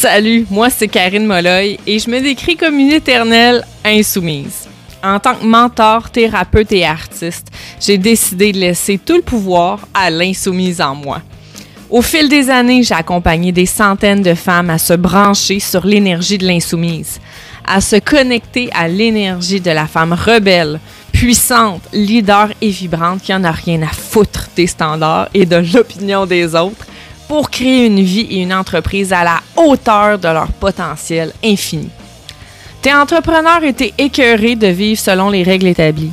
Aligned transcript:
Salut, 0.00 0.46
moi 0.48 0.70
c'est 0.70 0.86
Karine 0.86 1.26
Molloy 1.26 1.76
et 1.84 1.98
je 1.98 2.08
me 2.08 2.20
décris 2.20 2.56
comme 2.56 2.78
une 2.78 2.92
éternelle 2.92 3.64
insoumise. 3.84 4.68
En 5.02 5.18
tant 5.18 5.34
que 5.34 5.44
mentor, 5.44 6.10
thérapeute 6.10 6.70
et 6.70 6.86
artiste, 6.86 7.48
j'ai 7.80 7.98
décidé 7.98 8.52
de 8.52 8.58
laisser 8.58 8.96
tout 8.98 9.16
le 9.16 9.22
pouvoir 9.22 9.80
à 9.92 10.08
l'insoumise 10.08 10.80
en 10.80 10.94
moi. 10.94 11.20
Au 11.90 12.00
fil 12.00 12.28
des 12.28 12.48
années, 12.48 12.84
j'ai 12.84 12.94
accompagné 12.94 13.50
des 13.50 13.66
centaines 13.66 14.22
de 14.22 14.34
femmes 14.34 14.70
à 14.70 14.78
se 14.78 14.94
brancher 14.94 15.58
sur 15.58 15.84
l'énergie 15.84 16.38
de 16.38 16.46
l'insoumise, 16.46 17.18
à 17.66 17.80
se 17.80 17.96
connecter 17.96 18.70
à 18.74 18.86
l'énergie 18.86 19.60
de 19.60 19.72
la 19.72 19.88
femme 19.88 20.12
rebelle, 20.12 20.78
puissante, 21.10 21.82
leader 21.92 22.50
et 22.60 22.68
vibrante 22.68 23.20
qui 23.20 23.34
en 23.34 23.42
a 23.42 23.50
rien 23.50 23.82
à 23.82 23.88
foutre 23.88 24.48
des 24.54 24.68
standards 24.68 25.28
et 25.34 25.44
de 25.44 25.56
l'opinion 25.56 26.24
des 26.24 26.54
autres 26.54 26.86
pour 27.28 27.50
créer 27.50 27.86
une 27.86 28.00
vie 28.00 28.26
et 28.30 28.42
une 28.42 28.54
entreprise 28.54 29.12
à 29.12 29.22
la 29.22 29.40
hauteur 29.54 30.18
de 30.18 30.28
leur 30.28 30.48
potentiel 30.48 31.32
infini. 31.44 31.90
T'es 32.80 32.94
entrepreneur 32.94 33.62
et 33.64 33.74
t'es 33.74 33.92
écœuré 33.98 34.56
de 34.56 34.68
vivre 34.68 35.00
selon 35.00 35.28
les 35.28 35.42
règles 35.42 35.66
établies. 35.66 36.12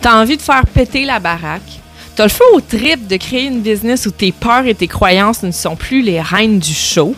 T'as 0.00 0.20
envie 0.20 0.36
de 0.36 0.42
faire 0.42 0.64
péter 0.66 1.04
la 1.04 1.18
baraque. 1.18 1.80
T'as 2.14 2.24
le 2.24 2.28
feu 2.28 2.44
au 2.52 2.60
trip 2.60 3.08
de 3.08 3.16
créer 3.16 3.46
une 3.46 3.60
business 3.60 4.06
où 4.06 4.10
tes 4.10 4.32
peurs 4.32 4.66
et 4.66 4.74
tes 4.74 4.86
croyances 4.86 5.42
ne 5.42 5.50
sont 5.50 5.76
plus 5.76 6.02
les 6.02 6.20
reines 6.20 6.58
du 6.58 6.74
show. 6.74 7.14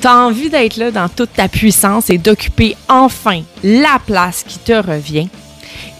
T'as 0.00 0.16
envie 0.16 0.50
d'être 0.50 0.76
là 0.76 0.90
dans 0.90 1.08
toute 1.08 1.32
ta 1.32 1.48
puissance 1.48 2.10
et 2.10 2.18
d'occuper 2.18 2.76
enfin 2.88 3.42
la 3.62 3.98
place 4.04 4.44
qui 4.46 4.58
te 4.58 4.72
revient. 4.72 5.28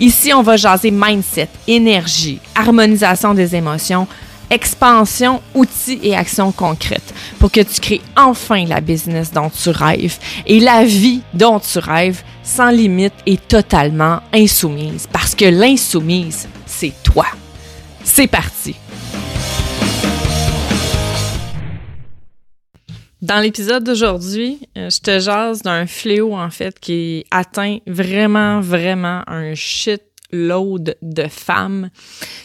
Ici, 0.01 0.33
on 0.35 0.43
va 0.43 0.57
jaser 0.57 0.91
mindset, 0.91 1.49
énergie, 1.69 2.41
harmonisation 2.55 3.33
des 3.33 3.55
émotions, 3.55 4.09
expansion, 4.55 5.43
outils 5.55 5.99
et 6.03 6.15
actions 6.15 6.53
concrètes 6.53 7.13
pour 7.41 7.51
que 7.51 7.61
tu 7.61 7.81
crées 7.81 8.01
enfin 8.17 8.65
la 8.65 8.81
business 8.81 9.33
dont 9.33 9.51
tu 9.51 9.71
rêves 9.71 10.19
et 10.47 10.61
la 10.61 10.85
vie 10.85 11.23
dont 11.35 11.59
tu 11.59 11.79
rêves 11.81 12.23
sans 12.45 12.71
limite 12.71 13.15
et 13.27 13.37
totalement 13.37 14.21
insoumise. 14.33 15.09
Parce 15.13 15.35
que 15.35 15.47
l'insoumise, 15.47 16.49
c'est 16.67 16.93
toi. 17.03 17.27
C'est 18.05 18.29
parti. 18.29 18.77
Dans 23.25 23.41
l'épisode 23.41 23.83
d'aujourd'hui, 23.85 24.61
euh, 24.77 24.91
je 24.91 25.01
te 25.01 25.19
jase 25.19 25.63
d'un 25.63 25.87
fléau 25.87 26.37
en 26.37 26.51
fait 26.51 26.79
qui 26.79 27.25
atteint 27.31 27.79
vraiment, 27.87 28.61
vraiment 28.61 29.23
un 29.27 29.55
shit 29.55 30.03
load 30.35 30.97
de 31.01 31.27
femmes 31.29 31.91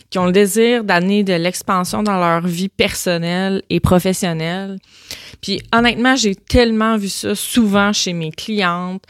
qui 0.09 0.17
ont 0.19 0.25
le 0.25 0.31
désir 0.31 0.83
d'amener 0.83 1.23
de 1.23 1.33
l'expansion 1.33 2.03
dans 2.03 2.17
leur 2.17 2.45
vie 2.47 2.69
personnelle 2.69 3.61
et 3.69 3.79
professionnelle. 3.79 4.77
Puis 5.41 5.61
honnêtement, 5.73 6.15
j'ai 6.15 6.35
tellement 6.35 6.97
vu 6.97 7.09
ça 7.09 7.35
souvent 7.35 7.91
chez 7.93 8.13
mes 8.13 8.31
clientes, 8.31 9.03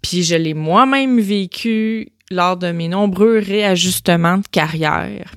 puis 0.00 0.22
je 0.22 0.34
l'ai 0.34 0.54
moi-même 0.54 1.20
vécu 1.20 2.08
lors 2.30 2.56
de 2.56 2.72
mes 2.72 2.88
nombreux 2.88 3.38
réajustements 3.38 4.38
de 4.38 4.48
carrière. 4.50 5.32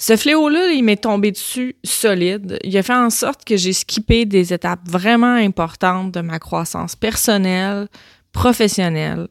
Ce 0.00 0.16
fléau-là, 0.16 0.70
il 0.70 0.84
m'est 0.84 1.02
tombé 1.02 1.32
dessus 1.32 1.74
solide. 1.82 2.58
Il 2.62 2.76
a 2.78 2.84
fait 2.84 2.94
en 2.94 3.10
sorte 3.10 3.44
que 3.44 3.56
j'ai 3.56 3.72
skippé 3.72 4.26
des 4.26 4.52
étapes 4.52 4.88
vraiment 4.88 5.34
importantes 5.34 6.12
de 6.12 6.20
ma 6.20 6.38
croissance 6.38 6.94
personnelle, 6.94 7.88
professionnelle. 8.32 9.26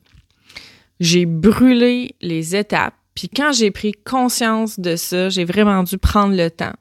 J'ai 1.00 1.26
brûlé 1.26 2.16
les 2.22 2.56
étapes. 2.56 2.96
Puis 3.14 3.30
quand 3.30 3.52
j'ai 3.52 3.72
pris 3.72 3.94
conscience 3.94 4.80
de 4.80 4.96
ça, 4.96 5.30
j'ai 5.30 5.46
vraiment 5.46 5.84
dû 5.84 5.98
prendre 5.98 6.36
le 6.36 6.52
temps 6.52 6.76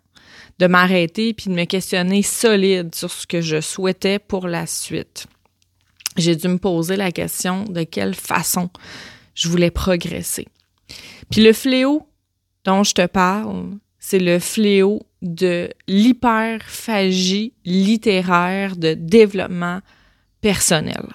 de 0.59 0.67
m'arrêter 0.67 1.35
puis 1.35 1.51
de 1.51 1.55
me 1.55 1.65
questionner 1.65 2.23
solide 2.23 2.95
sur 2.95 3.11
ce 3.11 3.27
que 3.27 3.41
je 3.41 3.61
souhaitais 3.61 4.19
pour 4.19 4.49
la 4.49 4.67
suite. 4.67 5.27
J'ai 6.17 6.37
dû 6.37 6.49
me 6.49 6.59
poser 6.59 6.97
la 6.97 7.13
question 7.13 7.65
de 7.65 7.83
quelle 7.83 8.15
façon 8.15 8.71
je 9.35 9.49
voulais 9.49 9.71
progresser. 9.71 10.47
Puis 11.31 11.43
le 11.43 11.53
fléau 11.53 12.09
dont 12.65 12.85
je 12.85 12.95
te 12.95 13.07
parle, 13.07 13.79
c'est 13.99 14.19
le 14.19 14.39
fléau 14.39 15.03
de 15.21 15.69
l'hyperphagie 15.89 17.53
littéraire 17.65 18.77
de 18.77 18.95
développement 18.95 19.81
personnel. 20.41 21.07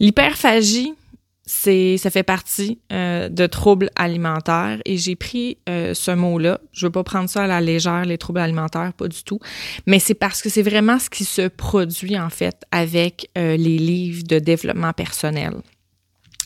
L'hyperphagie, 0.00 0.94
c'est 1.48 1.96
ça 1.96 2.10
fait 2.10 2.22
partie 2.22 2.78
euh, 2.92 3.28
de 3.30 3.46
troubles 3.46 3.90
alimentaires 3.96 4.78
et 4.84 4.98
j'ai 4.98 5.16
pris 5.16 5.56
euh, 5.68 5.94
ce 5.94 6.10
mot-là. 6.10 6.60
Je 6.72 6.86
veux 6.86 6.92
pas 6.92 7.04
prendre 7.04 7.28
ça 7.28 7.44
à 7.44 7.46
la 7.46 7.60
légère 7.60 8.04
les 8.04 8.18
troubles 8.18 8.40
alimentaires, 8.40 8.92
pas 8.92 9.08
du 9.08 9.24
tout, 9.24 9.40
mais 9.86 9.98
c'est 9.98 10.14
parce 10.14 10.42
que 10.42 10.50
c'est 10.50 10.62
vraiment 10.62 10.98
ce 10.98 11.08
qui 11.08 11.24
se 11.24 11.48
produit 11.48 12.18
en 12.18 12.28
fait 12.28 12.62
avec 12.70 13.30
euh, 13.38 13.56
les 13.56 13.78
livres 13.78 14.24
de 14.24 14.38
développement 14.38 14.92
personnel. 14.92 15.54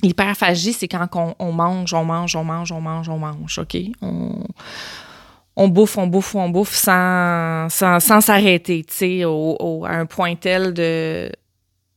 L'hyperphagie, 0.05 0.73
c'est 0.73 0.89
quand 0.89 1.35
on, 1.39 1.53
mange, 1.53 1.93
on 1.95 2.05
mange, 2.05 2.35
on 2.37 2.45
mange, 2.45 2.73
on 2.73 2.81
mange, 2.81 3.09
on 3.09 3.19
mange, 3.19 3.59
OK? 3.59 3.77
On, 4.01 4.45
on 5.57 5.69
bouffe, 5.69 5.99
on 5.99 6.07
bouffe, 6.07 6.35
on 6.35 6.49
bouffe 6.49 6.75
sans 6.75 7.69
sans, 7.69 8.21
s'arrêter, 8.21 8.85
tu 8.85 8.95
sais, 8.95 9.25
au, 9.25 9.85
à 9.85 9.93
un 9.93 10.07
point 10.07 10.35
tel 10.35 10.75
de 10.75 11.31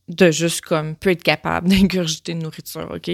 de 0.08 0.30
juste 0.30 0.60
comme 0.60 0.94
peut 0.94 1.10
être 1.10 1.22
capable 1.22 1.68
d'ingurgiter 1.70 2.34
de 2.34 2.40
nourriture, 2.40 2.90
OK? 2.94 3.10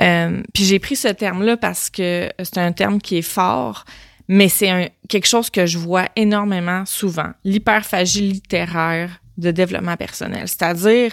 Euh, 0.00 0.42
puis 0.54 0.64
j'ai 0.64 0.78
pris 0.78 0.96
ce 0.96 1.08
terme-là 1.08 1.56
parce 1.56 1.90
que 1.90 2.30
c'est 2.38 2.58
un 2.58 2.72
terme 2.72 3.00
qui 3.00 3.18
est 3.18 3.22
fort, 3.22 3.84
mais 4.28 4.48
c'est 4.48 4.92
quelque 5.08 5.26
chose 5.26 5.50
que 5.50 5.66
je 5.66 5.78
vois 5.78 6.08
énormément 6.16 6.84
souvent, 6.86 7.32
l'hyperphagie 7.44 8.32
littéraire 8.32 9.20
de 9.38 9.50
développement 9.50 9.96
personnel, 9.96 10.46
c'est-à-dire 10.46 11.12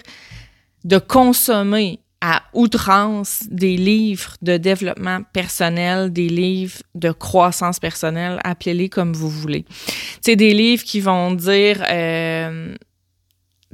de 0.84 0.98
consommer 0.98 2.00
à 2.22 2.44
outrance 2.54 3.44
des 3.50 3.78
livres 3.78 4.36
de 4.42 4.58
développement 4.58 5.22
personnel, 5.32 6.12
des 6.12 6.28
livres 6.28 6.80
de 6.94 7.12
croissance 7.12 7.80
personnelle, 7.80 8.40
appelez-les 8.44 8.90
comme 8.90 9.14
vous 9.14 9.30
voulez. 9.30 9.66
C'est 10.22 10.36
des 10.36 10.54
livres 10.54 10.84
qui 10.84 11.00
vont 11.00 11.32
dire 11.32 11.82
euh, 11.90 12.76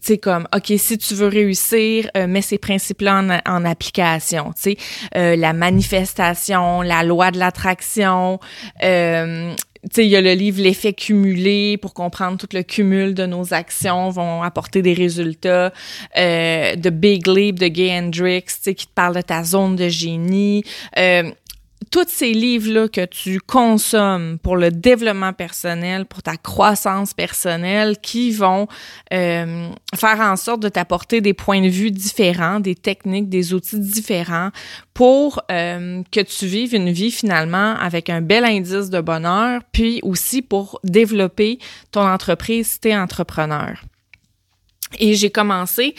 c'est 0.05 0.19
comme 0.19 0.47
ok 0.55 0.73
si 0.77 0.99
tu 0.99 1.15
veux 1.15 1.27
réussir 1.27 2.07
euh, 2.15 2.27
mets 2.27 2.43
ces 2.43 2.59
principes-là 2.59 3.41
en, 3.47 3.65
application 3.65 4.53
tu 4.53 4.61
sais 4.61 4.77
euh, 5.15 5.35
la 5.35 5.51
manifestation 5.53 6.83
la 6.83 7.01
loi 7.01 7.31
de 7.31 7.39
l'attraction 7.39 8.39
euh, 8.83 9.55
tu 9.85 9.97
sais, 9.97 10.05
il 10.05 10.09
y 10.09 10.15
a 10.15 10.21
le 10.21 10.33
livre 10.33 10.63
L'effet 10.63 10.93
cumulé 10.93 11.77
pour 11.77 11.93
comprendre 11.93 12.39
tout 12.39 12.47
le 12.53 12.63
cumul 12.63 13.13
de 13.13 13.27
nos 13.27 13.53
actions 13.53 14.09
vont 14.09 14.41
apporter 14.41 14.81
des 14.81 14.93
résultats. 14.93 15.71
Euh, 16.17 16.75
The 16.75 16.87
Big 16.87 17.27
Leap 17.27 17.59
de 17.59 17.67
Gay 17.67 17.95
Hendricks, 17.95 18.47
tu 18.47 18.55
sais, 18.61 18.73
qui 18.73 18.87
te 18.87 18.93
parle 18.95 19.15
de 19.15 19.21
ta 19.21 19.43
zone 19.43 19.75
de 19.75 19.87
génie. 19.87 20.63
Euh, 20.97 21.29
tous 21.91 22.05
ces 22.07 22.33
livres-là 22.33 22.87
que 22.87 23.05
tu 23.05 23.39
consommes 23.39 24.37
pour 24.39 24.57
le 24.57 24.71
développement 24.71 25.33
personnel, 25.33 26.05
pour 26.05 26.23
ta 26.23 26.37
croissance 26.37 27.13
personnelle, 27.13 27.97
qui 28.01 28.31
vont 28.31 28.67
euh, 29.13 29.69
faire 29.95 30.19
en 30.19 30.35
sorte 30.35 30.61
de 30.61 30.69
t'apporter 30.69 31.21
des 31.21 31.33
points 31.33 31.61
de 31.61 31.69
vue 31.69 31.91
différents, 31.91 32.59
des 32.59 32.75
techniques, 32.75 33.29
des 33.29 33.53
outils 33.53 33.79
différents 33.79 34.49
pour 34.93 35.41
euh, 35.51 36.01
que 36.11 36.21
tu 36.21 36.47
vives 36.47 36.73
une 36.73 36.91
vie 36.91 37.11
finalement 37.11 37.75
avec 37.75 38.09
un 38.09 38.21
bel 38.21 38.45
indice 38.45 38.89
de 38.89 39.01
bonheur, 39.01 39.61
puis 39.71 39.99
aussi 40.03 40.41
pour 40.41 40.79
développer 40.83 41.59
ton 41.91 42.07
entreprise 42.07 42.67
si 42.67 42.79
tu 42.79 42.89
es 42.89 42.97
entrepreneur. 42.97 43.81
Et 44.99 45.15
j'ai 45.15 45.29
commencé 45.29 45.95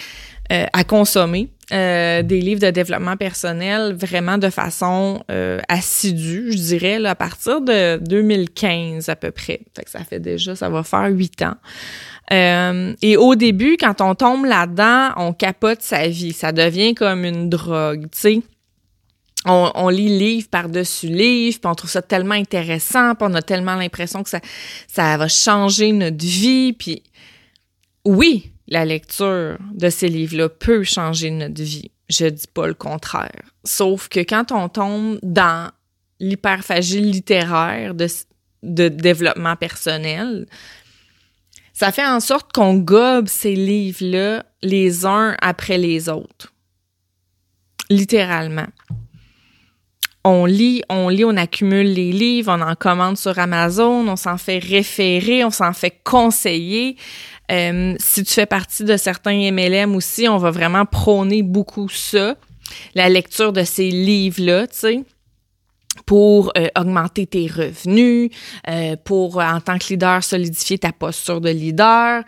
euh, 0.53 0.67
à 0.73 0.85
consommer 0.85 1.51
euh, 1.73 2.23
des 2.23 2.41
livres 2.41 2.61
de 2.61 2.71
développement 2.71 3.17
personnel 3.17 3.93
vraiment 3.93 4.39
de 4.39 4.51
façon 4.51 5.25
euh, 5.33 5.59
assidue, 5.69 6.53
je 6.53 6.59
dirais, 6.59 7.01
là, 7.01 7.11
à 7.11 7.15
partir 7.17 7.61
de 7.61 7.97
2015 7.97 9.09
à 9.09 9.17
peu 9.17 9.33
près. 9.33 9.63
Fait 9.75 9.83
que 9.83 9.91
ça 9.91 10.05
fait 10.05 10.21
déjà, 10.21 10.55
ça 10.55 10.69
va 10.69 10.85
faire 10.85 11.09
huit 11.09 11.43
ans. 11.43 11.57
Euh, 12.33 12.95
et 13.03 13.17
au 13.17 13.35
début, 13.35 13.77
quand 13.81 14.01
on 14.01 14.15
tombe 14.15 14.45
là-dedans, 14.45 15.11
on 15.17 15.33
capote 15.33 15.83
sa 15.83 16.07
vie. 16.07 16.33
Ça 16.33 16.53
devient 16.53 16.95
comme 16.95 17.25
une 17.25 17.51
drogue, 17.51 18.03
tu 18.13 18.19
sais. 18.19 18.43
On, 19.45 19.73
on, 19.75 19.89
lit 19.89 20.17
livre 20.17 20.49
par-dessus 20.49 21.09
livre, 21.09 21.59
puis 21.59 21.69
on 21.69 21.75
trouve 21.75 21.91
ça 21.91 22.03
tellement 22.03 22.35
intéressant, 22.35 23.17
puis 23.17 23.27
on 23.29 23.35
a 23.35 23.43
tellement 23.43 23.75
l'impression 23.75 24.23
que 24.23 24.31
ça, 24.31 24.41
ça 24.87 25.17
va 25.17 25.27
changer 25.27 25.91
notre 25.91 26.25
vie, 26.25 26.73
puis 26.73 27.03
oui, 28.05 28.53
la 28.69 28.85
lecture 28.85 29.59
de 29.75 29.91
ces 29.91 30.09
livres-là 30.09 30.49
peut 30.49 30.83
changer 30.83 31.31
notre 31.31 31.63
vie. 31.63 31.91
Je 32.09 32.27
dis 32.27 32.47
pas 32.53 32.67
le 32.67 32.75
contraire. 32.75 33.43
Sauf 33.65 34.09
que 34.09 34.21
quand 34.21 34.53
on 34.53 34.69
tombe 34.69 35.19
dans 35.23 35.71
l'hyperphagie 36.21 37.01
littéraire 37.01 37.95
de, 37.95 38.89
développement 38.89 39.57
personnel, 39.57 40.47
ça 41.73 41.93
fait 41.93 42.07
en 42.07 42.21
sorte 42.21 42.53
qu'on 42.53 42.77
gobe 42.77 43.29
ces 43.29 43.55
livres-là 43.55 44.45
les 44.63 45.05
uns 45.05 45.37
après 45.41 45.79
les 45.79 46.09
autres. 46.09 46.53
Littéralement. 47.91 48.69
On 50.27 50.45
lit, 50.45 50.83
on 50.89 51.09
lit, 51.09 51.25
on 51.25 51.37
accumule 51.37 51.87
les 51.87 52.11
livres, 52.11 52.53
on 52.53 52.61
en 52.61 52.75
commande 52.75 53.17
sur 53.17 53.39
Amazon, 53.39 54.09
on 54.09 54.17
s'en 54.17 54.37
fait 54.37 54.59
référer, 54.59 55.45
on 55.45 55.51
s'en 55.51 55.73
fait 55.73 56.01
conseiller. 56.03 56.97
Euh, 57.53 57.95
si 58.01 58.25
tu 58.25 58.33
fais 58.33 58.47
partie 58.47 58.83
de 58.83 58.97
certains 58.97 59.53
MLM 59.53 59.95
aussi, 59.95 60.29
on 60.29 60.37
va 60.37 60.51
vraiment 60.51 60.85
prôner 60.85 61.43
beaucoup 61.43 61.89
ça, 61.89 62.35
la 62.97 63.09
lecture 63.09 63.53
de 63.53 63.63
ces 63.63 63.89
livres-là, 63.91 64.67
tu 64.67 64.77
sais 64.77 65.05
pour 66.05 66.53
euh, 66.59 66.69
augmenter 66.79 67.27
tes 67.27 67.47
revenus, 67.47 68.31
euh, 68.69 68.97
pour 69.03 69.39
en 69.39 69.61
tant 69.61 69.79
que 69.79 69.89
leader 69.89 70.23
solidifier 70.23 70.79
ta 70.79 70.93
posture 70.93 71.41
de 71.41 71.49
leader, 71.49 72.23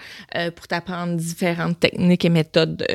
pour 0.57 0.67
t'apprendre 0.67 1.15
différentes 1.17 1.79
techniques 1.79 2.25
et 2.25 2.31
méthodes 2.31 2.87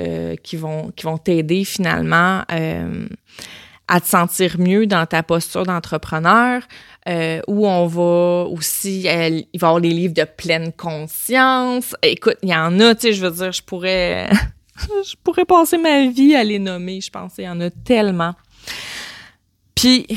qui 0.42 0.58
vont 0.58 0.92
qui 0.96 1.06
vont 1.06 1.20
t'aider 1.20 1.64
finalement 1.64 2.44
à 3.88 4.00
te 4.00 4.08
sentir 4.08 4.60
mieux 4.60 4.88
dans 4.88 5.06
ta 5.06 5.24
posture 5.24 5.66
d'entrepreneur, 5.66 6.62
euh, 7.08 7.42
où 7.48 7.68
on 7.68 7.86
va 7.88 8.48
aussi, 8.50 9.02
il 9.02 9.06
va 9.06 9.28
y 9.28 9.48
avoir 9.56 9.82
des 9.82 9.90
livres 9.90 10.14
de 10.14 10.24
pleine 10.24 10.72
conscience. 10.72 11.96
Écoute, 12.02 12.38
il 12.44 12.50
y 12.50 12.56
en 12.56 12.80
a, 12.80 12.96
tu 12.96 13.02
sais, 13.02 13.14
je 13.14 13.26
veux 13.26 13.32
dire, 13.32 13.52
je 13.52 13.62
pourrais, 13.62 14.30
je 14.78 15.16
pourrais 15.24 15.46
passer 15.46 15.78
ma 15.78 16.08
vie 16.08 16.36
à 16.36 16.44
les 16.44 16.60
nommer, 16.60 17.02
je 17.02 17.10
pense, 17.10 17.34
il 17.38 17.44
y 17.44 17.50
en 17.50 17.60
a 17.60 17.70
tellement. 17.70 18.34
Puis, 19.76 20.08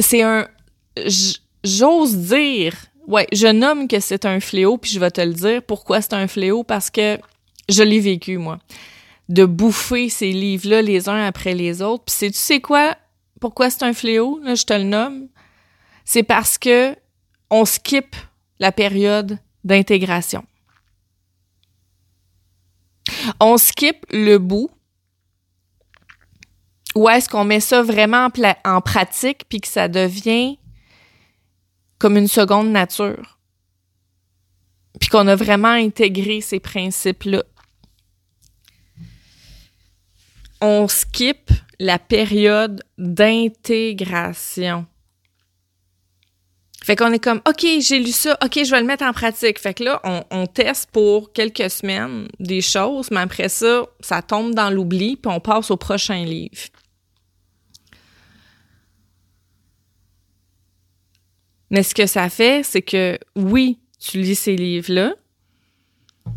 c'est 0.00 0.22
un, 0.22 0.48
j'ose 1.62 2.16
dire, 2.16 2.74
ouais, 3.06 3.28
je 3.32 3.46
nomme 3.46 3.86
que 3.86 4.00
c'est 4.00 4.26
un 4.26 4.40
fléau, 4.40 4.78
puis 4.78 4.90
je 4.90 4.98
vais 4.98 5.10
te 5.12 5.20
le 5.20 5.32
dire. 5.32 5.62
Pourquoi 5.62 6.00
c'est 6.00 6.14
un 6.14 6.26
fléau? 6.26 6.64
Parce 6.64 6.90
que 6.90 7.18
je 7.68 7.82
l'ai 7.82 8.00
vécu, 8.00 8.38
moi 8.38 8.58
de 9.28 9.44
bouffer 9.44 10.08
ces 10.08 10.32
livres-là 10.32 10.82
les 10.82 11.08
uns 11.08 11.24
après 11.24 11.54
les 11.54 11.82
autres. 11.82 12.04
Puis 12.04 12.14
sais, 12.14 12.30
tu 12.30 12.38
sais 12.38 12.60
quoi? 12.60 12.96
Pourquoi 13.40 13.70
c'est 13.70 13.84
un 13.84 13.92
fléau? 13.92 14.40
Là, 14.42 14.54
je 14.54 14.64
te 14.64 14.72
le 14.72 14.84
nomme. 14.84 15.28
C'est 16.04 16.22
parce 16.22 16.58
que 16.58 16.96
on 17.50 17.64
skip 17.64 18.16
la 18.58 18.72
période 18.72 19.38
d'intégration. 19.64 20.44
On 23.40 23.56
skip 23.56 24.04
le 24.10 24.38
bout 24.38 24.70
où 26.94 27.08
est-ce 27.08 27.28
qu'on 27.28 27.44
met 27.44 27.60
ça 27.60 27.82
vraiment 27.82 28.28
en, 28.64 28.80
pratique 28.80 29.44
puis 29.48 29.60
que 29.60 29.68
ça 29.68 29.88
devient 29.88 30.58
comme 31.98 32.16
une 32.16 32.28
seconde 32.28 32.70
nature. 32.70 33.38
Puis 35.00 35.08
qu'on 35.10 35.28
a 35.28 35.36
vraiment 35.36 35.68
intégré 35.68 36.40
ces 36.40 36.58
principes-là 36.58 37.44
on 40.60 40.88
skip 40.88 41.50
la 41.78 41.98
période 41.98 42.82
d'intégration. 42.96 44.86
Fait 46.88 46.96
qu'on 46.96 47.12
est 47.12 47.22
comme, 47.22 47.42
OK, 47.46 47.66
j'ai 47.80 47.98
lu 47.98 48.12
ça, 48.12 48.38
OK, 48.42 48.64
je 48.64 48.70
vais 48.70 48.80
le 48.80 48.86
mettre 48.86 49.04
en 49.04 49.12
pratique. 49.12 49.58
Fait 49.58 49.74
que 49.74 49.84
là, 49.84 50.00
on, 50.30 50.46
teste 50.46 50.90
pour 50.90 51.34
quelques 51.34 51.68
semaines 51.70 52.28
des 52.40 52.62
choses, 52.62 53.10
mais 53.10 53.20
après 53.20 53.50
ça, 53.50 53.84
ça 54.00 54.22
tombe 54.22 54.54
dans 54.54 54.70
l'oubli, 54.70 55.16
puis 55.16 55.30
on 55.30 55.38
passe 55.38 55.70
au 55.70 55.76
prochain 55.76 56.24
livre. 56.24 56.56
Mais 61.70 61.82
ce 61.82 61.94
que 61.94 62.06
ça 62.06 62.30
fait, 62.30 62.62
c'est 62.62 62.80
que 62.80 63.18
oui, 63.36 63.78
tu 64.00 64.18
lis 64.18 64.34
ces 64.34 64.56
livres-là, 64.56 65.14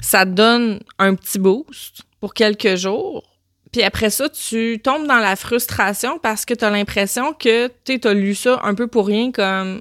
ça 0.02 0.26
te 0.26 0.32
donne 0.32 0.82
un 1.00 1.16
petit 1.16 1.40
boost 1.40 2.02
pour 2.20 2.34
quelques 2.34 2.76
jours, 2.76 3.24
puis 3.72 3.84
après 3.84 4.10
ça, 4.10 4.28
tu 4.30 4.80
tombes 4.84 5.08
dans 5.08 5.20
la 5.20 5.36
frustration 5.36 6.20
parce 6.20 6.46
que 6.46 6.54
tu 6.54 6.66
as 6.66 6.70
l'impression 6.70 7.34
que 7.34 7.72
tu 7.86 8.00
as 8.04 8.14
lu 8.14 8.36
ça 8.36 8.60
un 8.64 8.76
peu 8.76 8.88
pour 8.88 9.08
rien, 9.08 9.32
comme 9.32 9.80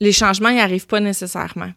les 0.00 0.12
changements 0.12 0.50
n'y 0.50 0.60
arrivent 0.60 0.86
pas 0.86 1.00
nécessairement. 1.00 1.72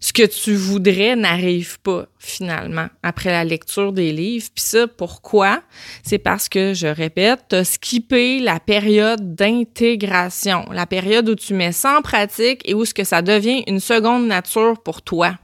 Ce 0.00 0.12
que 0.12 0.26
tu 0.26 0.54
voudrais 0.54 1.16
n'arrive 1.16 1.80
pas 1.80 2.08
finalement 2.18 2.88
après 3.02 3.30
la 3.30 3.42
lecture 3.42 3.94
des 3.94 4.12
livres. 4.12 4.48
Puis 4.54 4.62
ça, 4.62 4.86
pourquoi? 4.86 5.62
C'est 6.02 6.18
parce 6.18 6.50
que, 6.50 6.74
je 6.74 6.86
répète, 6.86 7.46
tu 7.48 7.56
as 7.56 7.64
skippé 7.64 8.38
la 8.40 8.60
période 8.60 9.34
d'intégration, 9.34 10.66
la 10.70 10.84
période 10.84 11.26
où 11.30 11.34
tu 11.34 11.54
mets 11.54 11.72
ça 11.72 11.96
en 11.96 12.02
pratique 12.02 12.60
et 12.66 12.74
où 12.74 12.84
ce 12.84 12.92
que 12.92 13.04
ça 13.04 13.22
devient 13.22 13.64
une 13.66 13.80
seconde 13.80 14.26
nature 14.26 14.74
pour 14.82 15.00
toi 15.00 15.38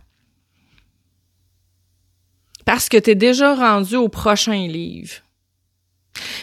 parce 2.64 2.88
que 2.88 2.96
tu 2.96 3.10
es 3.10 3.14
déjà 3.14 3.54
rendu 3.54 3.96
au 3.96 4.08
prochain 4.08 4.66
livre. 4.66 5.14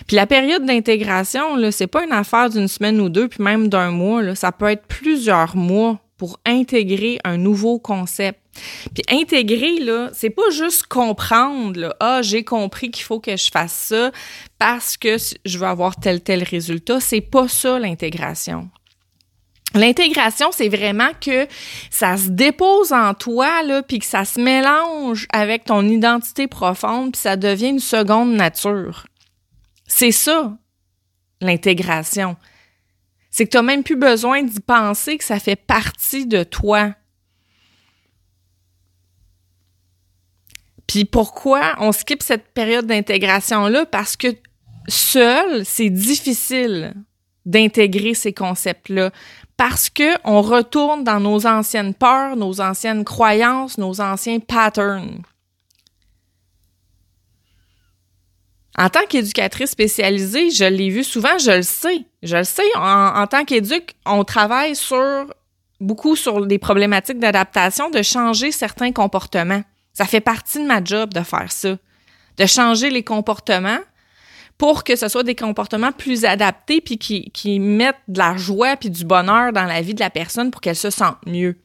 Puis 0.08 0.16
la 0.16 0.26
période 0.26 0.66
d'intégration, 0.66 1.56
là, 1.56 1.72
c'est 1.72 1.88
pas 1.88 2.04
une 2.04 2.12
affaire 2.12 2.50
d'une 2.50 2.68
semaine 2.68 3.00
ou 3.00 3.10
deux, 3.10 3.28
puis 3.28 3.44
même 3.44 3.68
d'un 3.68 3.92
mois, 3.92 4.22
là, 4.24 4.36
ça 4.36 4.52
peut 4.52 4.70
être 4.70 4.86
plusieurs 4.88 5.56
mois 5.56 6.00
pour 6.18 6.40
intégrer 6.46 7.20
un 7.24 7.38
nouveau 7.38 7.80
concept. 7.80 8.40
Puis 8.96 9.04
intégrer, 9.10 9.80
là, 9.80 10.10
c'est 10.14 10.32
pas 10.32 10.50
juste 10.52 10.88
comprendre, 10.88 11.80
là, 11.80 11.96
ah, 12.00 12.22
j'ai 12.24 12.44
compris 12.44 12.90
qu'il 12.90 13.04
faut 13.04 13.20
que 13.20 13.38
je 13.38 13.52
fasse 13.52 13.74
ça 13.74 14.12
parce 14.58 14.98
que 14.98 15.18
je 15.46 15.58
veux 15.58 15.68
avoir 15.68 15.96
tel 16.00 16.22
tel 16.22 16.44
résultat. 16.44 17.00
C'est 17.00 17.22
pas 17.22 17.48
ça 17.48 17.78
l'intégration. 17.78 18.70
L'intégration, 19.74 20.52
c'est 20.52 20.70
vraiment 20.70 21.12
que 21.20 21.48
ça 21.92 22.18
se 22.18 22.30
dépose 22.30 22.94
en 22.94 23.14
toi, 23.14 23.64
là, 23.64 23.84
puis 23.84 24.00
que 24.00 24.06
ça 24.06 24.24
se 24.24 24.40
mélange 24.40 25.28
avec 25.32 25.66
ton 25.66 25.88
identité 25.88 26.48
profonde, 26.48 27.12
puis 27.12 27.22
ça 27.22 27.36
devient 27.36 27.70
une 27.70 27.80
seconde 27.80 28.34
nature. 28.34 29.06
C'est 29.86 30.12
ça, 30.12 30.58
l'intégration. 31.42 32.38
C'est 33.30 33.46
que 33.46 33.52
tu 33.52 33.58
n'as 33.58 33.64
même 33.64 33.84
plus 33.84 33.98
besoin 33.98 34.42
d'y 34.42 34.60
penser, 34.62 35.18
que 35.18 35.24
ça 35.24 35.40
fait 35.40 35.56
partie 35.58 36.26
de 36.26 36.44
toi. 36.44 36.94
Puis 40.88 41.04
pourquoi 41.04 41.76
on 41.80 41.92
skip 41.92 42.24
cette 42.24 42.48
période 42.54 42.88
d'intégration-là? 42.88 43.86
Parce 43.86 44.16
que 44.16 44.28
seul, 44.88 45.66
c'est 45.66 45.90
difficile 45.90 46.96
d'intégrer 47.46 48.14
ces 48.14 48.34
concepts-là 48.34 49.12
parce 49.58 49.90
que 49.90 50.16
on 50.24 50.42
retourne 50.42 51.04
dans 51.04 51.20
nos 51.20 51.48
anciennes 51.48 51.96
peurs, 51.96 52.36
nos 52.36 52.62
anciennes 52.62 53.04
croyances, 53.04 53.78
nos 53.78 54.00
anciens 54.00 54.40
patterns. 54.40 55.24
En 58.78 58.90
tant 58.90 59.06
qu'éducatrice 59.10 59.72
spécialisée, 59.72 60.52
je 60.52 60.64
l'ai 60.64 60.92
vu 60.92 61.04
souvent, 61.04 61.40
je 61.40 61.50
le 61.50 61.64
sais. 61.64 62.06
Je 62.22 62.38
le 62.38 62.44
sais, 62.44 62.76
en, 62.76 63.26
tant 63.26 63.44
qu'éduc, 63.44 63.96
on 64.06 64.24
travaille 64.24 64.76
sur 64.76 65.26
beaucoup 65.80 66.16
sur 66.16 66.46
des 66.46 66.60
problématiques 66.60 67.18
d'adaptation, 67.18 67.90
de 67.90 68.04
changer 68.04 68.52
certains 68.52 68.92
comportements. 68.92 69.64
Ça 69.94 70.06
fait 70.06 70.22
partie 70.22 70.60
de 70.60 70.68
ma 70.68 70.84
job 70.84 71.12
de 71.12 71.22
faire 71.22 71.52
ça, 71.52 71.76
de 72.38 72.46
changer 72.46 72.92
les 72.92 73.04
comportements 73.04 73.80
pour 74.58 74.84
que 74.84 74.96
ce 74.96 75.08
soit 75.08 75.24
des 75.24 75.36
comportements 75.36 75.92
plus 75.92 76.26
adaptés 76.26 76.82
puis 76.82 76.98
qui, 76.98 77.32
qui 77.32 77.60
mettent 77.60 77.96
de 78.08 78.18
la 78.18 78.38
joie 78.38 78.76
puis 78.76 78.90
du 78.90 79.06
bonheur 79.06 79.54
dans 79.54 79.66
la 79.66 79.82
vie 79.82 79.94
de 79.94 80.00
la 80.00 80.10
personne 80.10 80.52
pour 80.52 80.62
qu'elle 80.62 80.76
se 80.76 80.90
sente 80.90 81.18
mieux. 81.26 81.58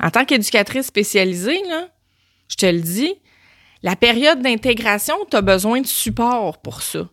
En 0.00 0.10
tant 0.10 0.24
qu'éducatrice 0.24 0.86
spécialisée, 0.86 1.62
là, 1.68 1.88
je 2.48 2.56
te 2.56 2.66
le 2.66 2.80
dis, 2.80 3.14
la 3.82 3.96
période 3.96 4.40
d'intégration, 4.40 5.14
tu 5.30 5.40
besoin 5.42 5.80
de 5.80 5.86
support 5.86 6.58
pour 6.58 6.82
ça. 6.82 7.08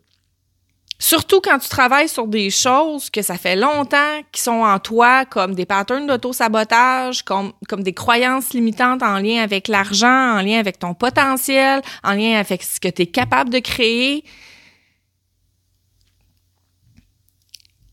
Surtout 1.00 1.42
quand 1.42 1.60
tu 1.60 1.70
travailles 1.70 2.10
sur 2.10 2.25
des 2.27 2.50
choses 2.50 3.12
que 3.12 3.22
ça 3.22 3.38
fait 3.38 3.56
longtemps 3.56 4.22
qui 4.32 4.42
sont 4.42 4.63
en 4.63 4.80
toi, 4.80 5.25
comme 5.25 5.54
des 5.54 5.68
patterns 5.68 6.08
d'auto-sabotage, 6.08 7.24
comme, 7.24 7.54
des 7.77 7.94
croyances 7.94 8.54
limitantes 8.54 9.04
en 9.04 9.20
lien 9.20 9.44
avec 9.44 9.68
l'argent, 9.68 10.38
en 10.38 10.42
lien 10.42 10.60
avec 10.60 10.80
ton 10.80 10.96
potentiel, 10.96 11.82
en 12.04 12.13
lien 12.13 12.39
avec 12.39 12.63
ce 12.63 12.80
que 12.80 12.88
tu 12.88 13.04
es 13.04 13.08
capable 13.08 13.51
de 13.51 13.60
créer. 13.60 14.24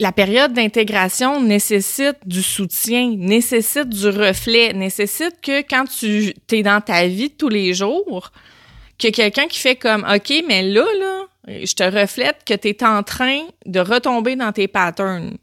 La 0.01 0.11
période 0.11 0.55
d'intégration 0.55 1.43
nécessite 1.43 2.17
du 2.25 2.43
soutien, 2.43 3.15
nécessite 3.17 3.91
du 3.91 4.09
reflet, 4.09 4.73
nécessite 4.73 5.41
que 5.43 5.61
quand 5.61 5.85
tu 5.85 6.35
es 6.51 6.63
dans 6.63 6.81
ta 6.81 7.07
vie 7.07 7.31
tous 7.31 7.51
les 7.51 7.75
jours, 7.75 8.33
que 8.99 9.09
quelqu'un 9.09 9.47
qui 9.47 9.59
fait 9.59 9.77
comme 9.77 10.07
OK, 10.11 10.43
mais 10.49 10.63
là, 10.63 10.87
là, 10.99 11.27
je 11.47 11.75
te 11.75 11.83
reflète 11.83 12.45
que 12.45 12.55
tu 12.55 12.69
es 12.69 12.85
en 12.85 13.03
train 13.03 13.43
de 13.67 13.81
retomber 13.81 14.37
dans 14.37 14.53
tes 14.53 14.69
patterns. 14.69 15.37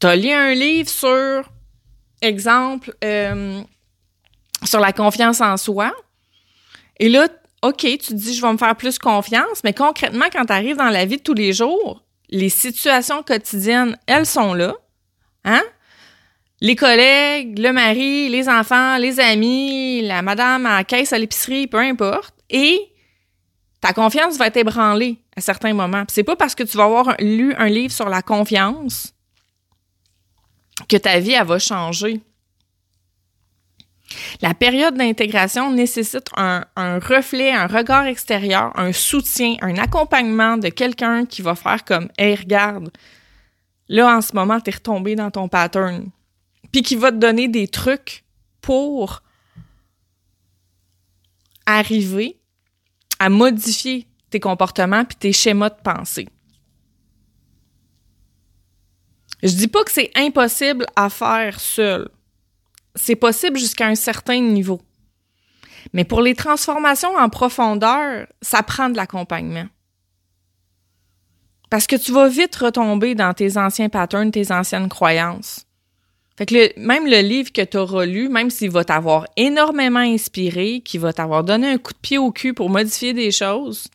Tu 0.00 0.06
as 0.06 0.16
lu 0.16 0.30
un 0.30 0.54
livre 0.54 0.88
sur, 0.88 1.50
exemple, 2.20 2.94
euh, 3.02 3.62
sur 4.64 4.80
la 4.80 4.92
confiance 4.92 5.40
en 5.40 5.56
soi. 5.56 5.94
Et 6.98 7.08
là, 7.08 7.28
OK, 7.62 7.78
tu 7.78 7.98
te 7.98 8.12
dis, 8.12 8.34
je 8.34 8.42
vais 8.42 8.52
me 8.52 8.58
faire 8.58 8.76
plus 8.76 8.98
confiance, 8.98 9.62
mais 9.64 9.72
concrètement, 9.72 10.26
quand 10.30 10.44
tu 10.44 10.52
arrives 10.52 10.76
dans 10.76 10.90
la 10.90 11.04
vie 11.04 11.16
de 11.16 11.22
tous 11.22 11.34
les 11.34 11.52
jours, 11.52 12.02
les 12.28 12.48
situations 12.48 13.22
quotidiennes, 13.22 13.96
elles 14.06 14.26
sont 14.26 14.52
là. 14.52 14.74
Hein? 15.44 15.62
Les 16.60 16.76
collègues, 16.76 17.58
le 17.58 17.72
mari, 17.72 18.28
les 18.28 18.48
enfants, 18.48 18.96
les 18.98 19.20
amis, 19.20 20.02
la 20.02 20.22
madame 20.22 20.66
à 20.66 20.78
la 20.78 20.84
caisse 20.84 21.12
à 21.12 21.18
l'épicerie, 21.18 21.66
peu 21.66 21.78
importe. 21.78 22.34
Et 22.50 22.80
ta 23.80 23.92
confiance 23.92 24.36
va 24.36 24.46
être 24.46 24.56
ébranlée 24.56 25.18
à 25.36 25.40
certains 25.40 25.74
moments. 25.74 26.04
C'est 26.08 26.24
pas 26.24 26.36
parce 26.36 26.54
que 26.54 26.62
tu 26.62 26.76
vas 26.76 26.84
avoir 26.84 27.14
lu 27.20 27.54
un 27.54 27.68
livre 27.68 27.92
sur 27.92 28.08
la 28.08 28.22
confiance 28.22 29.12
que 30.88 30.96
ta 30.96 31.18
vie 31.18 31.32
elle 31.32 31.46
va 31.46 31.58
changer. 31.58 32.20
La 34.40 34.54
période 34.54 34.94
d'intégration 34.94 35.72
nécessite 35.72 36.28
un, 36.36 36.64
reflet, 36.76 37.50
un 37.50 37.66
regard 37.66 38.06
extérieur, 38.06 38.72
un 38.78 38.92
soutien, 38.92 39.56
un 39.62 39.76
accompagnement 39.78 40.56
de 40.56 40.68
quelqu'un 40.68 41.26
qui 41.26 41.42
va 41.42 41.54
faire 41.54 41.84
comme 41.84 42.08
Hey, 42.16 42.36
regarde, 42.36 42.90
là 43.88 44.16
en 44.16 44.20
ce 44.20 44.34
moment, 44.34 44.60
tu 44.60 44.70
es 44.70 44.74
retombé 44.74 45.16
dans 45.16 45.30
ton 45.30 45.48
pattern. 45.48 46.10
Puis 46.72 46.82
qui 46.82 46.94
va 46.94 47.10
te 47.10 47.16
donner 47.16 47.48
des 47.48 47.68
trucs 47.68 48.24
pour 48.60 49.22
arriver 51.64 52.38
à 53.18 53.28
modifier 53.28 54.06
tes 54.30 54.40
comportements 54.40 55.04
puis 55.04 55.16
tes 55.16 55.32
schémas 55.32 55.70
de 55.70 55.80
pensée. 55.82 56.28
Je 59.42 59.52
dis 59.52 59.68
pas 59.68 59.84
que 59.84 59.92
c'est 59.92 60.10
impossible 60.16 60.86
à 60.96 61.10
faire 61.10 61.60
seul. 61.60 62.08
C'est 62.94 63.16
possible 63.16 63.58
jusqu'à 63.58 63.86
un 63.86 63.94
certain 63.94 64.40
niveau. 64.40 64.80
Mais 65.92 66.04
pour 66.04 66.22
les 66.22 66.34
transformations 66.34 67.14
en 67.16 67.28
profondeur, 67.28 68.26
ça 68.40 68.62
prend 68.62 68.88
de 68.88 68.96
l'accompagnement. 68.96 69.66
Parce 71.70 71.86
que 71.86 71.96
tu 71.96 72.12
vas 72.12 72.28
vite 72.28 72.56
retomber 72.56 73.14
dans 73.14 73.34
tes 73.34 73.56
anciens 73.56 73.88
patterns, 73.88 74.30
tes 74.30 74.52
anciennes 74.52 74.88
croyances. 74.88 75.65
Fait 76.36 76.44
que 76.44 76.78
même 76.78 77.06
le 77.06 77.20
livre 77.20 77.50
que 77.50 77.62
tu 77.62 77.78
auras 77.78 78.04
lu, 78.04 78.28
même 78.28 78.50
s'il 78.50 78.70
va 78.70 78.84
t'avoir 78.84 79.26
énormément 79.36 80.00
inspiré, 80.00 80.82
qui 80.84 80.98
va 80.98 81.12
t'avoir 81.12 81.44
donné 81.44 81.68
un 81.68 81.78
coup 81.78 81.94
de 81.94 81.98
pied 81.98 82.18
au 82.18 82.30
cul 82.30 82.52
pour 82.52 82.68
modifier 82.68 83.14
des 83.14 83.30
choses, 83.30 83.88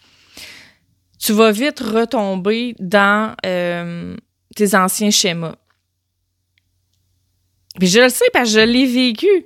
tu 1.20 1.34
vas 1.34 1.52
vite 1.52 1.80
retomber 1.80 2.76
dans 2.80 3.36
euh, 3.46 4.16
tes 4.56 4.74
anciens 4.76 5.12
schémas. 5.12 5.56
Puis 7.80 7.88
je 7.88 8.00
le 8.00 8.10
sais 8.10 8.26
parce 8.34 8.50
que 8.52 8.60
je 8.60 8.66
l'ai 8.66 8.88
vécu. 8.88 9.46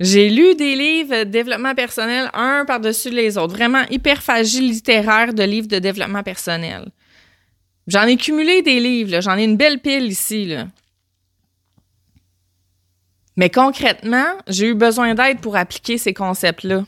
J'ai 0.00 0.28
lu 0.28 0.54
des 0.54 0.76
livres 0.76 1.24
de 1.24 1.24
développement 1.24 1.74
personnel, 1.74 2.30
un 2.34 2.64
par-dessus 2.66 3.10
les 3.10 3.36
autres. 3.36 3.54
Vraiment 3.54 3.84
hyperphagie 3.90 4.60
littéraire 4.60 5.34
de 5.34 5.42
livres 5.42 5.68
de 5.68 5.78
développement 5.78 6.22
personnel. 6.22 6.90
J'en 7.86 8.02
ai 8.06 8.16
cumulé 8.16 8.62
des 8.62 8.80
livres, 8.80 9.20
j'en 9.20 9.36
ai 9.36 9.44
une 9.44 9.56
belle 9.56 9.80
pile 9.80 10.06
ici. 10.06 10.46
Là. 10.46 10.66
Mais 13.36 13.50
concrètement, 13.50 14.38
j'ai 14.46 14.68
eu 14.68 14.74
besoin 14.74 15.14
d'aide 15.14 15.40
pour 15.40 15.56
appliquer 15.56 15.98
ces 15.98 16.14
concepts-là. 16.14 16.84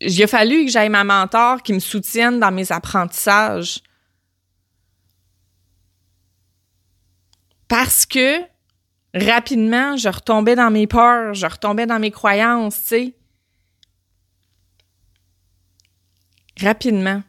Il 0.00 0.22
a 0.22 0.26
fallu 0.26 0.64
que 0.64 0.70
j'aille 0.70 0.88
ma 0.88 1.04
mentor 1.04 1.62
qui 1.62 1.72
me 1.72 1.78
soutienne 1.78 2.40
dans 2.40 2.50
mes 2.50 2.72
apprentissages. 2.72 3.80
Parce 7.68 8.04
que 8.06 8.40
rapidement, 9.14 9.96
je 9.96 10.08
retombais 10.08 10.56
dans 10.56 10.70
mes 10.70 10.86
peurs, 10.86 11.34
je 11.34 11.46
retombais 11.46 11.86
dans 11.86 11.98
mes 11.98 12.10
croyances, 12.10 12.80
tu 12.80 12.86
sais. 12.86 13.14
Rapidement. 16.60 17.22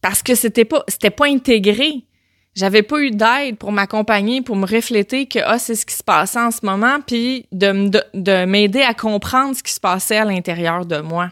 Parce 0.00 0.22
que 0.22 0.34
c'était 0.34 0.64
pas, 0.64 0.84
c'était 0.88 1.10
pas 1.10 1.26
intégré. 1.26 2.06
J'avais 2.54 2.82
pas 2.82 3.00
eu 3.00 3.10
d'aide 3.10 3.56
pour 3.58 3.72
m'accompagner, 3.72 4.40
pour 4.40 4.56
me 4.56 4.66
refléter 4.66 5.26
que 5.26 5.40
ah, 5.44 5.58
c'est 5.58 5.74
ce 5.74 5.84
qui 5.84 5.94
se 5.94 6.04
passait 6.04 6.38
en 6.38 6.50
ce 6.50 6.64
moment, 6.64 7.00
puis 7.04 7.46
de, 7.50 7.90
de 8.14 8.44
m'aider 8.44 8.82
à 8.82 8.94
comprendre 8.94 9.56
ce 9.56 9.62
qui 9.62 9.72
se 9.72 9.80
passait 9.80 10.18
à 10.18 10.24
l'intérieur 10.24 10.86
de 10.86 10.98
moi 11.00 11.30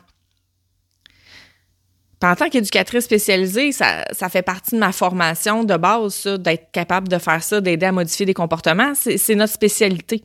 en 2.26 2.37
tant 2.37 2.49
qu'éducatrice 2.49 3.05
spécialisée, 3.05 3.73
ça, 3.73 4.05
fait 4.31 4.43
partie 4.43 4.73
de 4.73 4.81
ma 4.81 4.93
formation 4.93 5.64
de 5.64 5.76
base, 5.76 6.26
d'être 6.26 6.71
capable 6.71 7.09
de 7.09 7.19
faire 7.19 7.43
ça, 7.43 7.61
d'aider 7.61 7.87
à 7.87 7.93
modifier 7.93 8.26
des 8.26 8.35
comportements. 8.35 8.93
C'est 8.95 9.35
notre 9.35 9.52
spécialité. 9.52 10.23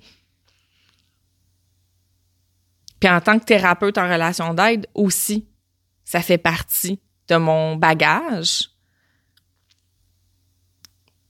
Puis 2.99 3.09
en 3.09 3.21
tant 3.21 3.39
que 3.39 3.45
thérapeute 3.45 3.97
en 3.97 4.09
relation 4.09 4.53
d'aide 4.53 4.87
aussi, 4.93 5.47
ça 6.03 6.21
fait 6.21 6.37
partie 6.37 6.99
de 7.27 7.35
mon 7.35 7.75
bagage. 7.75 8.69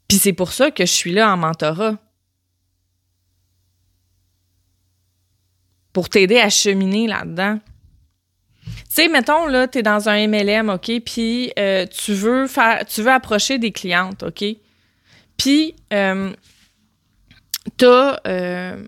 Puis 0.08 0.18
c'est 0.18 0.34
pour 0.34 0.54
ça 0.54 0.72
que 0.72 0.86
je 0.86 0.92
suis 0.92 1.12
là 1.12 1.32
en 1.32 1.38
mentorat. 1.38 1.98
Pour 5.94 6.10
t'aider 6.10 6.38
à 6.38 6.50
cheminer 6.50 7.08
là-dedans. 7.08 7.60
Tu 8.66 9.04
sais, 9.04 9.08
mettons, 9.08 9.48
là, 9.48 9.68
tu 9.68 9.80
es 9.80 9.84
dans 9.84 10.10
un 10.10 10.28
MLM, 10.28 10.70
OK, 10.70 10.92
puis 11.06 11.52
euh, 11.58 11.86
tu 11.86 12.14
veux 12.14 12.48
faire, 12.48 12.86
tu 12.86 13.02
veux 13.02 13.12
approcher 13.12 13.58
des 13.58 13.72
clientes, 13.72 14.24
OK? 14.24 14.44
Puis, 15.38 15.76
euh, 15.94 16.32
t'as, 17.78 18.20
euh, 18.28 18.84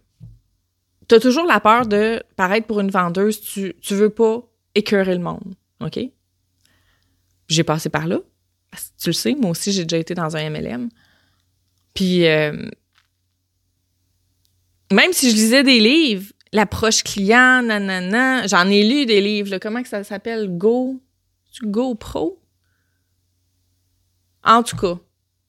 as 1.11 1.19
toujours 1.19 1.45
la 1.45 1.59
peur 1.59 1.85
de 1.85 2.23
paraître 2.35 2.67
pour 2.67 2.79
une 2.79 2.91
vendeuse, 2.91 3.41
tu, 3.41 3.75
tu 3.81 3.93
veux 3.95 4.09
pas 4.09 4.41
écœurer 4.75 5.13
le 5.13 5.21
monde, 5.21 5.55
OK? 5.79 5.99
J'ai 7.47 7.63
passé 7.63 7.89
par 7.89 8.07
là. 8.07 8.19
Tu 8.99 9.09
le 9.09 9.13
sais, 9.13 9.35
moi 9.35 9.51
aussi, 9.51 9.71
j'ai 9.71 9.83
déjà 9.83 9.97
été 9.97 10.13
dans 10.13 10.35
un 10.35 10.49
MLM. 10.49 10.89
Puis, 11.99 12.25
euh, 12.27 12.53
même 14.89 15.11
si 15.11 15.31
je 15.31 15.35
lisais 15.35 15.63
des 15.63 15.81
livres, 15.81 16.31
l'approche 16.53 17.03
client, 17.03 17.61
nanana. 17.61 18.47
J'en 18.47 18.69
ai 18.69 18.83
lu 18.83 19.05
des 19.05 19.19
livres, 19.19 19.57
comment 19.57 19.83
que 19.83 19.89
ça 19.89 20.05
s'appelle? 20.05 20.47
Go? 20.47 21.01
Go 21.61 21.95
Pro? 21.95 22.41
En 24.45 24.63
tout 24.63 24.77
cas. 24.77 24.97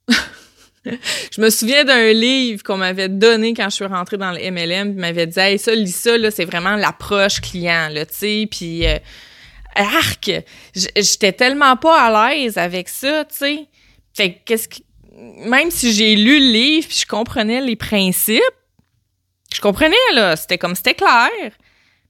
je 0.84 1.40
me 1.40 1.50
souviens 1.50 1.84
d'un 1.84 2.12
livre 2.12 2.64
qu'on 2.64 2.78
m'avait 2.78 3.08
donné 3.08 3.54
quand 3.54 3.70
je 3.70 3.76
suis 3.76 3.84
rentrée 3.84 4.16
dans 4.16 4.32
le 4.32 4.50
MLM, 4.50 4.90
puis 4.90 5.00
m'avait 5.00 5.28
dit 5.28 5.38
Hey, 5.38 5.56
ça, 5.56 5.72
lis 5.72 5.94
ça, 5.94 6.18
là, 6.18 6.32
c'est 6.32 6.46
vraiment 6.46 6.74
l'approche 6.74 7.40
client, 7.40 7.90
là, 7.92 8.04
tu 8.06 8.14
sais, 8.14 8.48
puis 8.50 8.88
euh, 8.88 8.98
arc! 9.76 10.32
J'étais 10.74 11.32
tellement 11.32 11.76
pas 11.76 11.96
à 11.96 12.32
l'aise 12.32 12.58
avec 12.58 12.88
ça, 12.88 13.24
tu 13.26 13.36
sais. 13.36 13.66
Fait 14.14 14.42
qu'est-ce 14.44 14.66
que. 14.66 14.89
Même 15.46 15.70
si 15.70 15.92
j'ai 15.92 16.16
lu 16.16 16.38
le 16.38 16.52
livre, 16.52 16.88
puis 16.88 16.98
je 17.00 17.06
comprenais 17.06 17.60
les 17.60 17.76
principes, 17.76 18.40
je 19.54 19.60
comprenais, 19.60 19.96
là. 20.14 20.36
C'était 20.36 20.58
comme, 20.58 20.74
c'était 20.74 20.94
clair. 20.94 21.52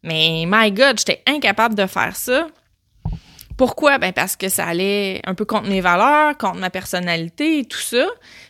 Mais, 0.02 0.44
my 0.46 0.70
God, 0.70 0.98
j'étais 0.98 1.22
incapable 1.26 1.74
de 1.74 1.86
faire 1.86 2.16
ça. 2.16 2.46
Pourquoi? 3.60 3.98
Ben 3.98 4.10
parce 4.14 4.36
que 4.36 4.48
ça 4.48 4.64
allait 4.64 5.20
un 5.26 5.34
peu 5.34 5.44
contre 5.44 5.68
mes 5.68 5.82
valeurs, 5.82 6.38
contre 6.38 6.56
ma 6.56 6.70
personnalité 6.70 7.58
et 7.58 7.64
tout 7.66 7.76
ça. 7.76 8.06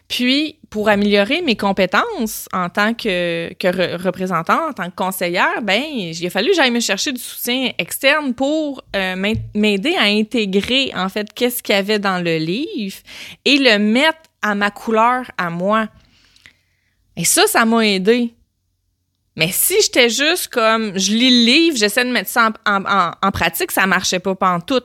Puis, 0.06 0.60
pour 0.70 0.88
améliorer 0.88 1.42
mes 1.42 1.56
compétences 1.56 2.48
en 2.52 2.68
tant 2.68 2.94
que, 2.94 3.52
que 3.54 3.96
représentante, 4.00 4.70
en 4.70 4.72
tant 4.72 4.88
que 4.88 4.94
conseillère, 4.94 5.62
ben, 5.62 5.82
il 5.82 6.26
a 6.26 6.30
fallu 6.30 6.50
que 6.50 6.54
j'aille 6.54 6.70
me 6.70 6.78
chercher 6.78 7.10
du 7.10 7.20
soutien 7.20 7.72
externe 7.78 8.34
pour 8.34 8.84
euh, 8.94 9.16
m'aider 9.52 9.96
à 9.96 10.04
intégrer, 10.04 10.92
en 10.94 11.08
fait, 11.08 11.32
qu'est-ce 11.32 11.60
qu'il 11.60 11.74
y 11.74 11.78
avait 11.78 11.98
dans 11.98 12.22
le 12.22 12.36
livre 12.36 12.98
et 13.44 13.58
le 13.58 13.78
mettre 13.80 14.29
à 14.42 14.54
ma 14.54 14.70
couleur, 14.70 15.30
à 15.36 15.50
moi. 15.50 15.88
Et 17.16 17.24
ça, 17.24 17.46
ça 17.46 17.64
m'a 17.64 17.86
aidé. 17.86 18.34
Mais 19.36 19.50
si 19.52 19.74
j'étais 19.82 20.10
juste 20.10 20.48
comme, 20.48 20.98
je 20.98 21.12
lis 21.12 21.30
le 21.30 21.46
livre, 21.46 21.76
j'essaie 21.76 22.04
de 22.04 22.10
mettre 22.10 22.28
ça 22.28 22.52
en, 22.66 23.30
pratique, 23.30 23.70
ça 23.70 23.86
marchait 23.86 24.18
pas 24.18 24.36
tout. 24.66 24.82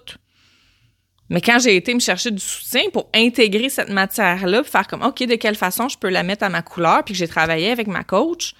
Mais 1.30 1.42
quand 1.42 1.58
j'ai 1.60 1.76
été 1.76 1.94
me 1.94 2.00
chercher 2.00 2.30
du 2.30 2.40
soutien 2.40 2.84
pour 2.94 3.10
intégrer 3.14 3.70
cette 3.70 3.90
matière-là, 3.90 4.64
faire 4.64 4.88
comme, 4.88 5.02
OK, 5.02 5.24
de 5.24 5.36
quelle 5.36 5.56
façon 5.56 5.90
je 5.90 5.98
peux 5.98 6.10
la 6.10 6.24
mettre 6.24 6.44
à 6.44 6.50
ma 6.50 6.62
couleur, 6.62 7.04
puis 7.04 7.14
que 7.14 7.18
j'ai 7.18 7.28
travaillé 7.28 7.72
avec 7.72 7.88
ma 7.88 8.04
coach, 8.04 8.54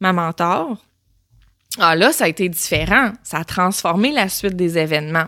ma 0.00 0.12
mentor, 0.12 0.76
ah 1.78 1.96
là, 1.96 2.12
ça 2.12 2.24
a 2.24 2.28
été 2.28 2.48
différent. 2.48 3.12
Ça 3.22 3.38
a 3.38 3.44
transformé 3.44 4.12
la 4.12 4.28
suite 4.28 4.56
des 4.56 4.78
événements. 4.78 5.26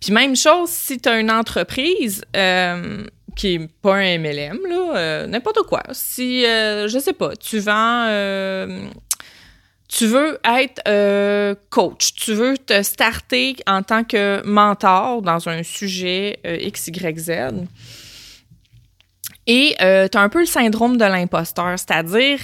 Puis 0.00 0.12
même 0.12 0.36
chose, 0.36 0.70
si 0.70 0.98
tu 0.98 1.08
as 1.08 1.18
une 1.18 1.30
entreprise, 1.30 2.24
euh, 2.34 3.04
qui 3.34 3.54
est 3.54 3.70
pas 3.82 3.96
un 3.96 4.18
MLM, 4.18 4.58
là, 4.68 4.96
euh, 4.96 5.26
n'importe 5.26 5.62
quoi. 5.62 5.82
Si, 5.92 6.44
euh, 6.44 6.88
je 6.88 6.98
sais 6.98 7.12
pas, 7.12 7.36
tu 7.36 7.58
vends, 7.58 8.06
euh, 8.08 8.88
tu 9.88 10.06
veux 10.06 10.38
être 10.44 10.80
coach, 11.70 12.14
tu 12.14 12.34
veux 12.34 12.56
te 12.56 12.82
starter 12.82 13.56
en 13.66 13.82
tant 13.82 14.04
que 14.04 14.42
mentor 14.44 15.22
dans 15.22 15.48
un 15.48 15.62
sujet 15.62 16.38
X, 16.44 16.88
Y, 16.88 17.18
Z. 17.18 17.30
Et 19.46 19.74
tu 19.78 19.84
as 19.84 20.20
un 20.20 20.28
peu 20.28 20.40
le 20.40 20.46
syndrome 20.46 20.96
de 20.96 21.04
l'imposteur, 21.04 21.76
c'est-à-dire 21.76 22.38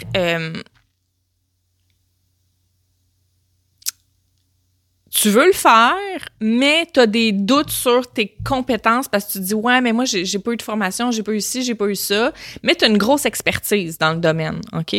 tu 5.16 5.30
veux 5.30 5.46
le 5.46 5.52
faire, 5.52 5.96
mais 6.40 6.87
tu 6.92 7.00
as 7.00 7.06
des 7.06 7.32
doutes 7.32 7.70
sur 7.70 8.06
tes 8.06 8.37
compétences 8.44 9.08
parce 9.08 9.25
que 9.25 9.32
tu 9.32 9.38
te 9.38 9.44
dis 9.44 9.54
ouais, 9.54 9.80
mais 9.80 9.94
moi 9.94 10.04
j'ai 10.04 10.38
pas 10.38 10.52
eu 10.52 10.56
de 10.56 10.62
formation, 10.62 11.11
j'ai 11.11 11.23
pas 11.23 11.32
eu 11.32 11.40
ci, 11.40 11.62
j'ai 11.62 11.75
pas 11.75 11.87
eu 11.87 11.94
ça, 11.94 12.35
mais 12.62 12.75
tu 12.75 12.85
as 12.85 12.88
une 12.88 12.99
grosse 12.99 13.25
expertise 13.25 13.96
dans 13.96 14.12
le 14.12 14.18
domaine, 14.18 14.61
OK? 14.75 14.94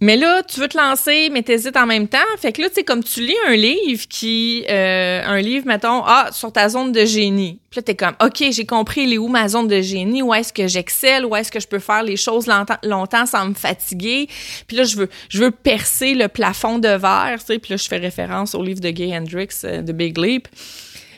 Mais 0.00 0.18
là, 0.18 0.42
tu 0.42 0.60
veux 0.60 0.68
te 0.68 0.76
lancer, 0.76 1.30
mais 1.30 1.42
t'hésites 1.42 1.76
en 1.76 1.86
même 1.86 2.06
temps. 2.06 2.18
Fait 2.38 2.52
que 2.52 2.60
là, 2.60 2.68
tu 2.68 2.74
sais, 2.74 2.84
comme 2.84 3.02
tu 3.02 3.24
lis 3.24 3.36
un 3.48 3.56
livre 3.56 4.06
qui... 4.08 4.64
Euh, 4.68 5.22
un 5.24 5.40
livre, 5.40 5.66
mettons, 5.66 6.02
ah, 6.04 6.28
sur 6.32 6.52
ta 6.52 6.68
zone 6.68 6.92
de 6.92 7.06
génie. 7.06 7.58
Puis 7.70 7.78
là, 7.78 7.82
t'es 7.82 7.94
comme, 7.94 8.14
OK, 8.22 8.44
j'ai 8.50 8.66
compris, 8.66 9.04
il 9.04 9.14
est 9.14 9.18
où 9.18 9.28
ma 9.28 9.48
zone 9.48 9.68
de 9.68 9.80
génie? 9.80 10.22
Où 10.22 10.34
est-ce 10.34 10.52
que 10.52 10.68
j'excelle? 10.68 11.24
Où 11.24 11.34
est-ce 11.34 11.50
que 11.50 11.60
je 11.60 11.66
peux 11.66 11.78
faire 11.78 12.02
les 12.02 12.18
choses 12.18 12.46
longtemps, 12.82 13.24
sans 13.24 13.46
me 13.46 13.54
fatiguer? 13.54 14.28
Puis 14.66 14.76
là, 14.76 14.84
je 14.84 14.96
veux, 14.96 15.08
je 15.30 15.42
veux 15.42 15.50
percer 15.50 16.12
le 16.12 16.28
plafond 16.28 16.78
de 16.78 16.88
verre, 16.88 17.38
tu 17.38 17.54
sais. 17.54 17.58
Puis 17.58 17.72
là, 17.72 17.76
je 17.78 17.88
fais 17.88 17.96
référence 17.96 18.54
au 18.54 18.62
livre 18.62 18.80
de 18.80 18.90
Gay 18.90 19.16
Hendrix, 19.16 19.48
euh, 19.64 19.80
The 19.80 19.92
Big 19.92 20.18
Leap. 20.18 20.48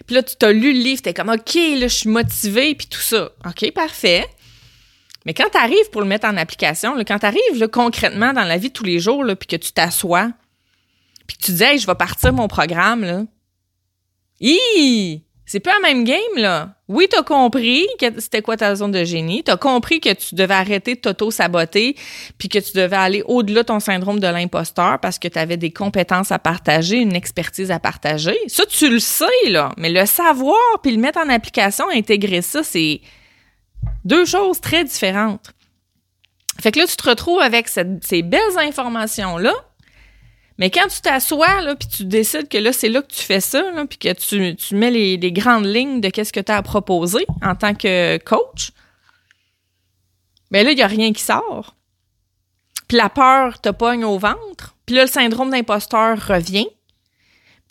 Puis 0.07 0.15
là, 0.15 0.23
tu 0.23 0.37
t'as 0.37 0.53
lu 0.53 0.73
le 0.73 0.79
livre, 0.79 1.03
t'es 1.03 1.15
comme, 1.15 1.31
OK, 1.31 1.55
là, 1.55 1.89
je 1.89 1.95
suis 1.95 2.09
motivée, 2.09 2.77
puis 2.77 2.87
tout 2.87 3.01
ça. 3.01 3.33
OK, 3.45 3.73
parfait. 3.73 4.25
Mais 5.29 5.35
quand 5.35 5.51
tu 5.53 5.59
arrives 5.59 5.91
pour 5.93 6.01
le 6.01 6.07
mettre 6.07 6.27
en 6.27 6.39
application, 6.39 6.95
là, 6.95 7.05
quand 7.05 7.19
tu 7.19 7.27
arrives 7.27 7.69
concrètement 7.71 8.33
dans 8.33 8.45
la 8.45 8.57
vie 8.57 8.69
de 8.69 8.73
tous 8.73 8.85
les 8.85 8.99
jours, 8.99 9.23
puis 9.39 9.47
que 9.47 9.57
tu 9.57 9.73
t'assois, 9.73 10.31
puis 11.27 11.37
que 11.37 11.45
tu 11.45 11.53
dis, 11.53 11.79
je 11.79 11.87
vais 11.87 11.95
partir 11.95 12.33
mon 12.33 12.49
programme, 12.49 13.05
là. 13.05 13.25
C'est 15.45 15.61
pas 15.61 15.75
la 15.75 15.87
même 15.87 16.05
game, 16.05 16.17
là. 16.37 16.77
Oui, 16.89 17.09
t'as 17.11 17.23
compris 17.23 17.87
que 18.01 18.19
c'était 18.19 18.41
quoi 18.41 18.57
ta 18.57 18.75
zone 18.75 18.93
de 18.93 19.05
génie. 19.05 19.45
T'as 19.45 19.59
compris 19.59 20.01
que 20.01 20.15
tu 20.15 20.35
devais 20.35 20.55
arrêter 20.55 20.95
de 20.95 21.01
t'auto-saboter 21.01 21.95
puis 22.39 22.49
que 22.49 22.59
tu 22.59 22.73
devais 22.75 22.97
aller 22.97 23.23
au-delà 23.27 23.61
de 23.61 23.67
ton 23.67 23.81
syndrome 23.81 24.21
de 24.21 24.29
l'imposteur 24.29 24.99
parce 24.99 25.19
que 25.19 25.29
tu 25.29 25.39
avais 25.39 25.59
des 25.59 25.73
compétences 25.73 26.33
à 26.33 26.39
partager, 26.39 26.97
une 26.97 27.15
expertise 27.15 27.71
à 27.71 27.79
partager. 27.79 28.39
Ça, 28.47 28.65
tu 28.65 28.89
le 28.89 28.99
sais, 28.99 29.27
là. 29.49 29.73
Mais 29.77 29.91
le 29.91 30.07
savoir 30.07 30.57
puis 30.83 30.93
le 30.93 30.99
mettre 30.99 31.19
en 31.19 31.29
application, 31.29 31.85
intégrer 31.91 32.41
ça, 32.41 32.63
c'est 32.63 33.03
deux 34.05 34.25
choses 34.25 34.61
très 34.61 34.85
différentes. 34.85 35.53
Fait 36.61 36.73
que 36.73 36.81
là, 36.81 36.87
tu 36.87 36.97
te 36.97 37.09
retrouves 37.09 37.41
avec 37.41 37.69
ces 37.69 38.23
belles 38.23 38.59
informations-là, 38.59 39.53
mais 40.59 40.71
quand 40.71 40.89
tu 40.89 41.01
t'assois, 41.01 41.61
là, 41.63 41.77
puis 41.77 41.89
tu 41.89 42.05
décides 42.05 42.49
que 42.49 42.59
là, 42.59 42.73
c'est 42.73 42.89
là 42.89 43.01
que 43.01 43.13
tu 43.13 43.23
fais 43.23 43.41
ça, 43.41 43.71
là, 43.71 43.87
puis 43.87 43.99
que 43.99 44.13
tu, 44.13 44.57
tu 44.57 44.75
mets 44.75 44.91
les, 44.91 45.17
les, 45.17 45.33
grandes 45.33 45.67
lignes 45.67 46.01
de 46.01 46.09
qu'est-ce 46.09 46.33
que 46.33 46.41
tu 46.41 46.51
as 46.51 46.57
à 46.57 46.63
proposer 46.63 47.25
en 47.43 47.55
tant 47.55 47.75
que 47.75 48.19
coach, 48.19 48.73
mais 50.51 50.61
ben 50.61 50.67
là, 50.67 50.73
il 50.73 50.77
n'y 50.77 50.83
a 50.83 50.87
rien 50.87 51.13
qui 51.13 51.23
sort. 51.23 51.75
Puis 52.89 52.97
la 52.97 53.11
peur 53.11 53.61
te 53.61 53.69
pogne 53.69 54.05
au 54.05 54.19
ventre. 54.19 54.77
Puis 54.87 54.97
là, 54.97 55.03
le 55.03 55.11
syndrome 55.11 55.51
d'imposteur 55.51 56.19
revient. 56.27 56.69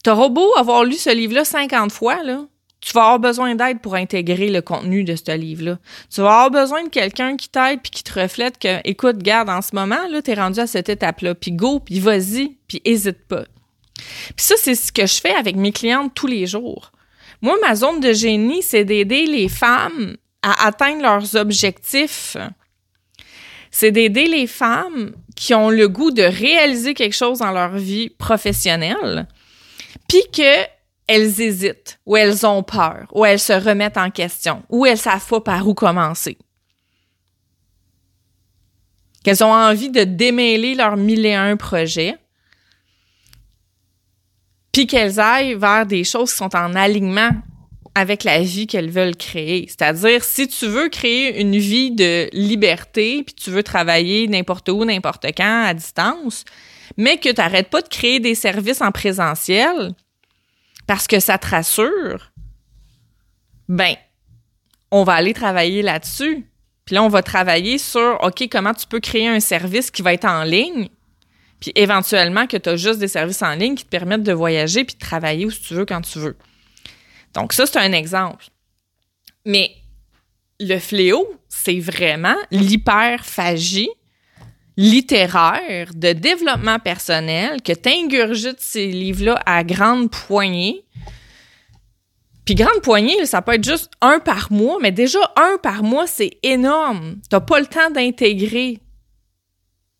T'auras 0.03 0.29
beau 0.29 0.55
avoir 0.57 0.83
lu 0.83 0.93
ce 0.93 1.09
livre-là 1.09 1.43
50 1.43 1.91
fois, 1.91 2.23
là, 2.23 2.45
tu 2.88 2.94
vas 2.94 3.01
avoir 3.01 3.20
besoin 3.20 3.53
d'aide 3.53 3.82
pour 3.82 3.96
intégrer 3.96 4.50
le 4.50 4.62
contenu 4.62 5.03
de 5.03 5.13
ce 5.17 5.36
livre-là. 5.36 5.77
Tu 6.10 6.22
vas 6.22 6.46
avoir 6.46 6.51
besoin 6.51 6.86
de 6.86 6.89
quelqu'un 6.89 7.36
qui 7.36 7.50
t'aide 7.50 7.82
puis 7.82 7.91
qui 7.91 8.01
te 8.01 8.17
reflète 8.17 8.58
que, 8.58 8.79
écoute, 8.86 9.17
garde, 9.17 9.50
en 9.50 9.62
ce 9.62 9.75
moment, 9.75 10.08
là, 10.10 10.22
t'es 10.22 10.36
rendu 10.36 10.62
à 10.62 10.67
cette 10.67 10.88
étape-là, 10.88 11.36
puis 11.36 11.51
go, 11.51 11.82
puis 11.82 12.00
vas-y, 12.00 12.56
puis 12.65 12.82
hésite 12.86 13.27
pas. 13.27 13.44
Puis 13.98 14.46
ça, 14.46 14.56
c'est 14.58 14.75
ce 14.75 14.94
que 14.94 15.06
je 15.06 15.20
fais 15.20 15.36
avec 15.36 15.58
mes 15.58 15.74
clientes 15.74 16.13
tous 16.15 16.27
les 16.27 16.48
jours. 16.48 16.94
Moi, 17.41 17.58
ma 17.62 17.75
zone 17.75 18.00
de 18.00 18.13
génie, 18.13 18.63
c'est 18.63 18.86
d'aider 18.86 19.25
les 19.25 19.50
femmes 19.50 20.15
à 20.41 20.67
atteindre 20.67 21.01
leurs 21.01 21.36
objectifs. 21.36 22.38
C'est 23.70 23.91
d'aider 23.91 24.29
les 24.29 24.48
femmes 24.48 25.12
qui 25.36 25.53
ont 25.53 25.70
le 25.70 25.89
goût 25.89 26.12
de 26.12 26.24
réaliser 26.24 26.94
quelque 26.94 27.17
chose 27.17 27.39
dans 27.39 27.51
leur 27.51 27.75
vie 27.75 28.08
professionnelle, 28.12 29.27
puis 30.08 30.24
que 30.32 30.76
elles 31.07 31.41
hésitent, 31.41 31.99
ou 32.05 32.17
elles 32.17 32.45
ont 32.45 32.63
peur, 32.63 33.07
ou 33.13 33.25
elles 33.25 33.39
se 33.39 33.53
remettent 33.53 33.97
en 33.97 34.11
question, 34.11 34.63
ou 34.69 34.85
elles 34.85 34.97
savent 34.97 35.25
pas 35.27 35.41
par 35.41 35.67
où 35.67 35.73
commencer. 35.73 36.37
Qu'elles 39.23 39.43
ont 39.43 39.53
envie 39.53 39.89
de 39.89 40.03
démêler 40.03 40.75
leurs 40.75 40.97
mille 40.97 41.25
et 41.25 41.33
un 41.33 41.55
projets, 41.57 42.15
puis 44.71 44.85
qu'elles 44.85 45.19
aillent 45.19 45.55
vers 45.55 45.85
des 45.85 46.03
choses 46.03 46.31
qui 46.31 46.37
sont 46.37 46.55
en 46.55 46.75
alignement 46.75 47.31
avec 47.95 48.23
la 48.23 48.41
vie 48.41 48.67
qu'elles 48.67 48.91
veulent 48.91 49.15
créer. 49.15 49.65
C'est-à-dire, 49.67 50.23
si 50.23 50.47
tu 50.47 50.67
veux 50.67 50.87
créer 50.87 51.41
une 51.41 51.57
vie 51.57 51.89
de 51.89 52.29
liberté, 52.31 53.24
puis 53.24 53.33
tu 53.33 53.50
veux 53.50 53.63
travailler 53.63 54.27
n'importe 54.27 54.70
où, 54.70 54.85
n'importe 54.85 55.25
quand, 55.35 55.65
à 55.65 55.74
distance, 55.74 56.46
mais 56.96 57.17
que 57.17 57.29
tu 57.29 57.41
n'arrêtes 57.41 57.70
pas 57.70 57.81
de 57.81 57.87
créer 57.87 58.20
des 58.20 58.35
services 58.35 58.81
en 58.81 58.91
présentiel, 58.91 59.96
parce 60.87 61.07
que 61.07 61.19
ça 61.19 61.37
te 61.37 61.47
rassure, 61.47 62.31
ben, 63.67 63.95
on 64.89 65.03
va 65.03 65.13
aller 65.13 65.33
travailler 65.33 65.81
là-dessus. 65.81 66.47
Puis 66.85 66.95
là, 66.95 67.03
on 67.03 67.09
va 67.09 67.21
travailler 67.21 67.77
sur, 67.77 68.17
OK, 68.23 68.47
comment 68.50 68.73
tu 68.73 68.87
peux 68.87 69.01
créer 69.01 69.27
un 69.27 69.41
service 69.41 69.91
qui 69.91 70.01
va 70.01 70.13
être 70.13 70.25
en 70.25 70.43
ligne, 70.43 70.87
puis 71.59 71.71
éventuellement 71.75 72.47
que 72.47 72.55
tu 72.55 72.69
as 72.69 72.77
juste 72.77 73.00
des 73.00 73.09
services 73.09 73.41
en 73.41 73.55
ligne 73.55 73.75
qui 73.75 73.83
te 73.83 73.89
permettent 73.89 74.23
de 74.23 74.31
voyager 74.31 74.85
puis 74.85 74.95
de 74.95 75.00
travailler 75.00 75.45
où 75.45 75.51
tu 75.51 75.73
veux 75.73 75.85
quand 75.85 76.01
tu 76.01 76.19
veux. 76.19 76.37
Donc 77.33 77.51
ça, 77.51 77.65
c'est 77.65 77.79
un 77.79 77.91
exemple. 77.91 78.45
Mais 79.45 79.71
le 80.59 80.79
fléau, 80.79 81.27
c'est 81.50 81.79
vraiment 81.79 82.35
l'hyperphagie 82.51 83.89
littéraire 84.77 85.90
de 85.96 86.13
développement 86.13 86.77
personnel 86.77 87.61
que 87.63 87.74
t'ingurgites 87.74 88.61
ces 88.61 88.87
livres-là 88.87 89.42
à 89.46 89.63
grande 89.63 90.11
poignée. 90.11 90.85
Puis 92.46 92.55
grande 92.55 92.81
poignée, 92.81 93.25
ça 93.25 93.42
peut 93.42 93.55
être 93.55 93.63
juste 93.63 93.92
un 94.00 94.20
par 94.20 94.51
mois, 94.51 94.77
mais 94.81 94.92
déjà 94.92 95.20
un 95.35 95.57
par 95.57 95.83
mois, 95.83 96.07
c'est 96.07 96.37
énorme. 96.44 97.18
T'as 97.29 97.42
pas 97.42 97.59
le 97.59 97.66
temps 97.66 97.90
d'intégrer 97.90 98.79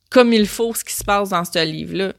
comme 0.10 0.32
il 0.32 0.48
faut 0.48 0.74
ce 0.74 0.86
qui 0.86 0.94
se 0.94 1.04
passe 1.04 1.30
dans 1.30 1.44
ce 1.44 1.66
livre-là. 1.66 2.14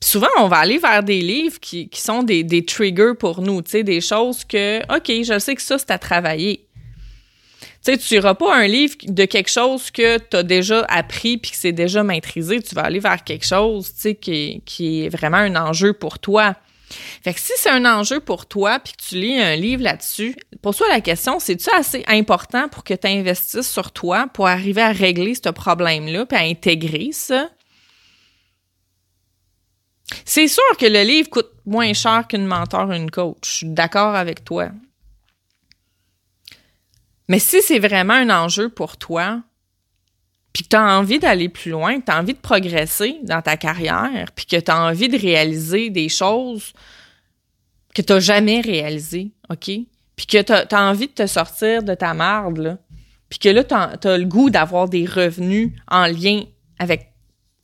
souvent, 0.00 0.28
on 0.38 0.46
va 0.46 0.58
aller 0.58 0.78
vers 0.78 1.02
des 1.02 1.20
livres 1.20 1.58
qui, 1.58 1.88
qui 1.88 2.00
sont 2.00 2.22
des, 2.22 2.44
des 2.44 2.64
triggers 2.64 3.14
pour 3.18 3.40
nous, 3.40 3.62
tu 3.62 3.70
sais, 3.70 3.82
des 3.82 4.00
choses 4.00 4.44
que, 4.44 4.80
OK, 4.94 5.24
je 5.24 5.38
sais 5.40 5.56
que 5.56 5.62
ça, 5.62 5.78
c'est 5.78 5.90
à 5.90 5.98
travailler. 5.98 6.65
Tu 7.86 7.92
sais, 7.92 7.98
tu 7.98 8.14
n'iras 8.14 8.34
pas 8.34 8.52
un 8.52 8.66
livre 8.66 8.96
de 9.04 9.24
quelque 9.26 9.48
chose 9.48 9.92
que 9.92 10.18
tu 10.18 10.36
as 10.36 10.42
déjà 10.42 10.84
appris 10.88 11.38
puis 11.38 11.52
que 11.52 11.56
c'est 11.56 11.70
déjà 11.70 12.02
maîtrisé. 12.02 12.60
Tu 12.60 12.74
vas 12.74 12.82
aller 12.82 12.98
vers 12.98 13.22
quelque 13.22 13.46
chose, 13.46 13.94
tu 13.94 14.00
sais, 14.00 14.14
qui, 14.16 15.04
est 15.04 15.08
vraiment 15.08 15.36
un 15.36 15.54
enjeu 15.54 15.92
pour 15.92 16.18
toi. 16.18 16.56
Fait 17.22 17.32
que 17.32 17.38
si 17.38 17.52
c'est 17.54 17.70
un 17.70 17.84
enjeu 17.84 18.18
pour 18.18 18.46
toi 18.46 18.80
puis 18.80 18.92
que 18.92 19.02
tu 19.08 19.14
lis 19.14 19.38
un 19.38 19.54
livre 19.54 19.84
là-dessus, 19.84 20.34
pose-toi 20.62 20.88
la 20.88 21.00
question, 21.00 21.38
c'est-tu 21.38 21.70
assez 21.72 22.02
important 22.08 22.68
pour 22.68 22.82
que 22.82 22.94
tu 22.94 23.06
investisses 23.06 23.70
sur 23.70 23.92
toi 23.92 24.26
pour 24.34 24.48
arriver 24.48 24.82
à 24.82 24.90
régler 24.90 25.36
ce 25.36 25.50
problème-là 25.50 26.26
puis 26.26 26.36
à 26.36 26.40
intégrer 26.40 27.10
ça? 27.12 27.50
C'est 30.24 30.48
sûr 30.48 30.76
que 30.76 30.86
le 30.86 31.04
livre 31.04 31.30
coûte 31.30 31.50
moins 31.64 31.92
cher 31.92 32.26
qu'une 32.28 32.46
mentor 32.46 32.88
ou 32.88 32.92
une 32.92 33.12
coach. 33.12 33.38
Je 33.44 33.50
suis 33.58 33.68
d'accord 33.68 34.16
avec 34.16 34.44
toi. 34.44 34.70
Mais 37.28 37.38
si 37.38 37.60
c'est 37.62 37.78
vraiment 37.78 38.14
un 38.14 38.30
enjeu 38.30 38.68
pour 38.68 38.96
toi, 38.96 39.42
puis 40.52 40.62
que 40.62 40.68
tu 40.68 40.76
as 40.76 40.98
envie 40.98 41.18
d'aller 41.18 41.48
plus 41.48 41.70
loin, 41.70 42.00
que 42.00 42.06
tu 42.06 42.10
as 42.12 42.18
envie 42.18 42.34
de 42.34 42.38
progresser 42.38 43.18
dans 43.22 43.42
ta 43.42 43.56
carrière, 43.56 44.30
puis 44.34 44.46
que 44.46 44.58
tu 44.58 44.70
as 44.70 44.82
envie 44.82 45.08
de 45.08 45.18
réaliser 45.18 45.90
des 45.90 46.08
choses 46.08 46.72
que 47.94 48.02
tu 48.02 48.12
n'as 48.12 48.20
jamais 48.20 48.60
réalisées, 48.60 49.32
OK? 49.48 49.70
Puis 50.16 50.26
que 50.26 50.42
tu 50.42 50.52
as, 50.52 50.82
envie 50.82 51.08
de 51.08 51.12
te 51.12 51.26
sortir 51.26 51.82
de 51.82 51.94
ta 51.94 52.14
marde, 52.14 52.58
là. 52.58 52.78
Puis 53.28 53.38
que 53.38 53.48
là, 53.48 53.64
tu 53.64 53.74
as, 53.74 54.18
le 54.18 54.24
goût 54.24 54.50
d'avoir 54.50 54.88
des 54.88 55.04
revenus 55.04 55.72
en 55.88 56.06
lien 56.06 56.44
avec 56.78 57.12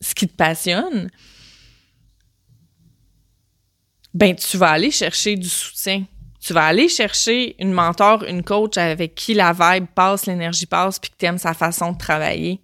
ce 0.01 0.15
qui 0.15 0.27
te 0.27 0.35
passionne, 0.35 1.09
ben 4.13 4.35
tu 4.35 4.57
vas 4.57 4.71
aller 4.71 4.91
chercher 4.91 5.37
du 5.37 5.49
soutien 5.49 6.05
tu 6.43 6.53
vas 6.53 6.67
aller 6.67 6.89
chercher 6.89 7.55
une 7.63 7.73
mentor, 7.73 8.25
une 8.25 8.43
coach 8.43 8.77
avec 8.77 9.15
qui 9.15 9.33
la 9.33 9.53
vibe 9.53 9.87
passe, 9.95 10.27
l'énergie 10.27 10.67
passe, 10.67 10.99
puis 10.99 11.09
que 11.11 11.17
tu 11.17 11.25
aimes 11.25 11.39
sa 11.39 11.55
façon 11.55 11.93
de 11.93 11.99
travailler. 11.99 12.61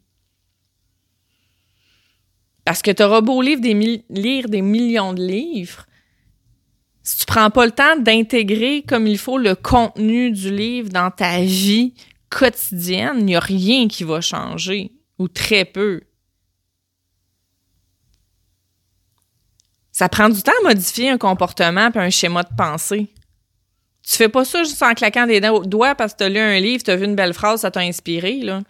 Parce 2.64 2.82
que 2.82 2.90
tu 2.90 3.04
auras 3.04 3.20
beau 3.20 3.40
lire 3.40 3.60
des, 3.60 3.74
millions 3.74 5.14
de 5.14 5.22
livres, 5.24 5.86
si 7.04 7.18
tu 7.18 7.24
prends 7.24 7.50
pas 7.50 7.66
le 7.66 7.70
temps 7.70 7.96
d'intégrer 7.96 8.82
comme 8.82 9.06
il 9.06 9.16
faut 9.16 9.38
le 9.38 9.54
contenu 9.54 10.32
du 10.32 10.54
livre 10.54 10.88
dans 10.88 11.12
ta 11.12 11.40
vie 11.40 11.94
quotidienne, 12.30 13.20
il 13.20 13.26
n'y 13.26 13.36
a 13.36 13.40
rien 13.40 13.86
qui 13.86 14.02
va 14.02 14.20
changer, 14.20 14.90
ou 15.18 15.28
très 15.28 15.64
peu. 15.64 16.02
Ça 19.92 20.08
prend 20.08 20.28
du 20.28 20.42
temps 20.42 20.52
à 20.64 20.68
modifier 20.68 21.10
un 21.10 21.18
comportement 21.18 21.90
et 21.94 21.98
un 21.98 22.10
schéma 22.10 22.42
de 22.42 22.54
pensée. 22.56 23.08
Tu 24.08 24.16
fais 24.16 24.30
pas 24.30 24.46
ça 24.46 24.62
juste 24.62 24.82
en 24.82 24.94
claquant 24.94 25.26
des 25.26 25.38
doigts 25.40 25.94
parce 25.94 26.14
que 26.14 26.18
t'as 26.18 26.28
lu 26.30 26.38
un 26.38 26.58
livre, 26.58 26.82
t'as 26.82 26.96
vu 26.96 27.04
une 27.04 27.14
belle 27.14 27.34
phrase, 27.34 27.60
ça 27.60 27.70
t'a 27.70 27.80
inspiré, 27.80 28.40
là? 28.40 28.62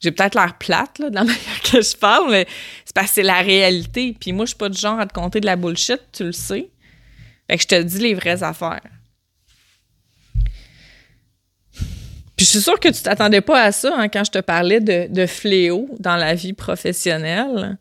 J'ai 0.00 0.10
peut-être 0.10 0.34
l'air 0.34 0.58
plate, 0.58 0.98
là, 0.98 1.08
de 1.08 1.14
la 1.14 1.22
manière 1.24 1.62
que 1.62 1.82
je 1.82 1.96
parle, 1.96 2.32
mais 2.32 2.48
c'est 2.84 2.94
parce 2.94 3.08
que 3.08 3.14
c'est 3.14 3.22
la 3.22 3.42
réalité. 3.42 4.16
Puis 4.18 4.32
moi, 4.32 4.44
je 4.44 4.50
suis 4.50 4.58
pas 4.58 4.68
du 4.68 4.78
genre 4.78 4.98
à 4.98 5.06
te 5.06 5.12
compter 5.12 5.40
de 5.40 5.46
la 5.46 5.54
bullshit, 5.54 6.00
tu 6.10 6.24
le 6.24 6.32
sais. 6.32 6.68
Fait 7.48 7.56
que 7.56 7.62
je 7.62 7.68
te 7.68 7.80
dis 7.80 7.98
les 7.98 8.14
vraies 8.14 8.42
affaires. 8.42 8.80
Puis 12.34 12.46
je 12.46 12.50
suis 12.50 12.60
sûre 12.60 12.80
que 12.80 12.88
tu 12.88 13.02
t'attendais 13.02 13.42
pas 13.42 13.62
à 13.62 13.70
ça 13.70 13.94
hein, 13.96 14.08
quand 14.08 14.24
je 14.24 14.32
te 14.32 14.38
parlais 14.40 14.80
de, 14.80 15.06
de 15.08 15.26
fléau 15.26 15.88
dans 16.00 16.16
la 16.16 16.34
vie 16.34 16.54
professionnelle, 16.54 17.78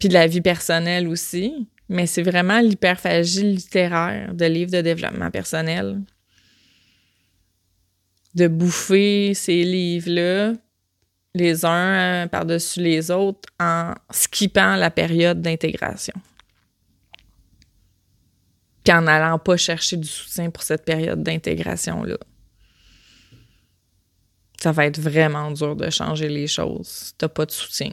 puis 0.00 0.08
de 0.08 0.14
la 0.14 0.26
vie 0.26 0.40
personnelle 0.40 1.06
aussi. 1.06 1.68
Mais 1.90 2.06
c'est 2.06 2.22
vraiment 2.22 2.60
l'hyperphagie 2.60 3.42
littéraire 3.42 4.32
de 4.32 4.44
livres 4.44 4.70
de 4.70 4.80
développement 4.80 5.28
personnel. 5.32 6.00
De 8.36 8.46
bouffer 8.46 9.34
ces 9.34 9.64
livres-là, 9.64 10.54
les 11.34 11.64
uns 11.64 12.28
par-dessus 12.28 12.80
les 12.80 13.10
autres, 13.10 13.48
en 13.58 13.94
skippant 14.08 14.76
la 14.76 14.92
période 14.92 15.42
d'intégration. 15.42 16.14
Puis 18.84 18.94
en 18.94 19.02
n'allant 19.02 19.40
pas 19.40 19.56
chercher 19.56 19.96
du 19.96 20.06
soutien 20.06 20.48
pour 20.50 20.62
cette 20.62 20.84
période 20.84 21.24
d'intégration-là. 21.24 22.18
Ça 24.62 24.70
va 24.70 24.86
être 24.86 25.00
vraiment 25.00 25.50
dur 25.50 25.74
de 25.74 25.90
changer 25.90 26.28
les 26.28 26.46
choses. 26.46 27.14
T'as 27.18 27.28
pas 27.28 27.46
de 27.46 27.50
soutien. 27.50 27.90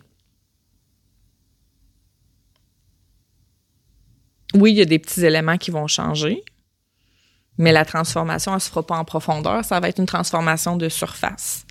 Oui, 4.53 4.71
il 4.71 4.77
y 4.77 4.81
a 4.81 4.85
des 4.85 4.99
petits 4.99 5.25
éléments 5.25 5.57
qui 5.57 5.71
vont 5.71 5.87
changer, 5.87 6.43
mais 7.57 7.71
la 7.71 7.85
transformation, 7.85 8.53
elle 8.53 8.61
se 8.61 8.69
fera 8.69 8.85
pas 8.85 8.97
en 8.97 9.05
profondeur. 9.05 9.63
Ça 9.65 9.79
va 9.79 9.89
être 9.89 9.99
une 9.99 10.05
transformation 10.05 10.77
de 10.77 10.89
surface 10.89 11.67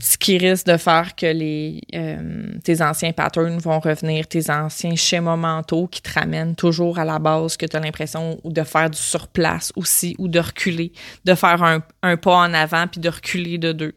ce 0.00 0.16
qui 0.16 0.38
risque 0.38 0.66
de 0.66 0.78
faire 0.78 1.14
que 1.14 1.26
les, 1.26 1.82
euh, 1.94 2.58
tes 2.64 2.80
anciens 2.80 3.12
patterns 3.12 3.58
vont 3.58 3.78
revenir, 3.80 4.26
tes 4.26 4.50
anciens 4.50 4.96
schémas 4.96 5.36
mentaux 5.36 5.86
qui 5.88 6.00
te 6.00 6.18
ramènent 6.18 6.56
toujours 6.56 6.98
à 6.98 7.04
la 7.04 7.18
base 7.18 7.58
que 7.58 7.66
tu 7.66 7.76
as 7.76 7.80
l'impression 7.80 8.40
de 8.42 8.62
faire 8.62 8.88
du 8.88 8.98
surplace 8.98 9.72
aussi 9.76 10.16
ou 10.18 10.26
de 10.28 10.40
reculer, 10.40 10.92
de 11.26 11.34
faire 11.34 11.62
un, 11.62 11.82
un 12.02 12.16
pas 12.16 12.34
en 12.34 12.54
avant 12.54 12.86
puis 12.86 13.00
de 13.00 13.10
reculer 13.10 13.58
de 13.58 13.72
deux. 13.72 13.94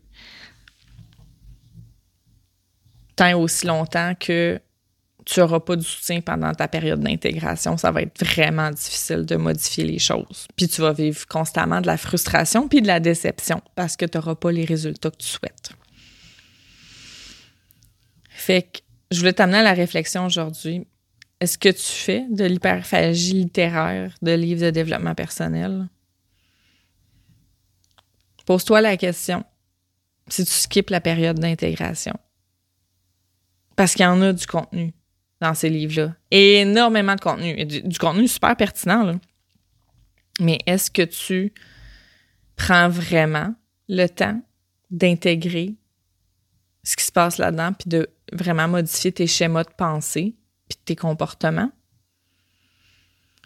Tant 3.15 3.39
aussi 3.39 3.65
longtemps 3.65 4.13
que 4.19 4.59
tu 5.25 5.39
n'auras 5.39 5.59
pas 5.59 5.75
de 5.75 5.81
soutien 5.81 6.21
pendant 6.21 6.53
ta 6.53 6.67
période 6.67 6.99
d'intégration, 6.99 7.77
ça 7.77 7.91
va 7.91 8.01
être 8.01 8.23
vraiment 8.23 8.69
difficile 8.71 9.25
de 9.25 9.35
modifier 9.35 9.83
les 9.85 9.99
choses. 9.99 10.47
Puis 10.55 10.67
tu 10.67 10.81
vas 10.81 10.93
vivre 10.93 11.25
constamment 11.27 11.81
de 11.81 11.87
la 11.87 11.97
frustration 11.97 12.67
puis 12.67 12.81
de 12.81 12.87
la 12.87 12.99
déception 12.99 13.61
parce 13.75 13.95
que 13.95 14.05
tu 14.05 14.17
n'auras 14.17 14.35
pas 14.35 14.51
les 14.51 14.65
résultats 14.65 15.11
que 15.11 15.17
tu 15.17 15.27
souhaites. 15.27 15.71
Fait 18.29 18.63
que 18.63 18.79
je 19.11 19.19
voulais 19.19 19.33
t'amener 19.33 19.59
à 19.59 19.63
la 19.63 19.73
réflexion 19.73 20.25
aujourd'hui. 20.25 20.85
Est-ce 21.39 21.57
que 21.57 21.69
tu 21.69 21.81
fais 21.81 22.25
de 22.29 22.45
l'hyperphagie 22.45 23.33
littéraire 23.33 24.15
de 24.21 24.31
livres 24.31 24.61
de 24.61 24.69
développement 24.69 25.15
personnel? 25.15 25.87
Pose-toi 28.45 28.81
la 28.81 28.97
question 28.97 29.43
si 30.27 30.45
tu 30.45 30.51
skippes 30.51 30.89
la 30.89 31.01
période 31.01 31.39
d'intégration. 31.39 32.13
Parce 33.75 33.93
qu'il 33.93 34.03
y 34.03 34.07
en 34.07 34.21
a 34.21 34.33
du 34.33 34.45
contenu 34.45 34.93
dans 35.43 35.53
ces 35.53 35.69
livres-là. 35.69 36.15
Énormément 36.31 37.15
de 37.15 37.19
contenu. 37.19 37.65
Du, 37.65 37.99
contenu 37.99 38.27
super 38.27 38.55
pertinent. 38.55 39.03
Là. 39.03 39.15
Mais 40.39 40.57
est-ce 40.65 40.89
que 40.89 41.01
tu 41.03 41.53
prends 42.55 42.89
vraiment 42.89 43.53
le 43.89 44.07
temps 44.07 44.41
d'intégrer 44.89 45.75
ce 46.83 46.95
qui 46.95 47.03
se 47.03 47.11
passe 47.11 47.37
là-dedans, 47.37 47.73
puis 47.73 47.89
de 47.89 48.09
vraiment 48.31 48.67
modifier 48.67 49.11
tes 49.11 49.27
schémas 49.27 49.63
de 49.63 49.73
pensée, 49.77 50.35
puis 50.67 50.77
tes 50.83 50.95
comportements? 50.95 51.71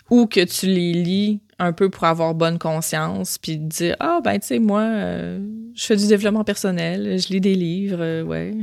Ou 0.10 0.28
que 0.28 0.44
tu 0.44 0.68
les 0.68 0.94
lis 0.94 1.42
un 1.60 1.74
peu 1.74 1.90
pour 1.90 2.04
avoir 2.06 2.34
bonne 2.34 2.60
conscience, 2.60 3.38
puis 3.38 3.58
dire 3.58 3.96
Ah, 4.00 4.22
ben, 4.24 4.40
tu 4.40 4.48
sais, 4.48 4.60
moi, 4.60 4.82
euh, 4.82 5.40
je 5.76 5.86
fais 5.86 5.96
du 5.96 6.08
développement 6.08 6.44
personnel, 6.44 7.20
je 7.20 7.28
lis 7.30 7.42
des 7.42 7.56
livres, 7.56 8.02
euh, 8.02 8.24
ouais. 8.24 8.54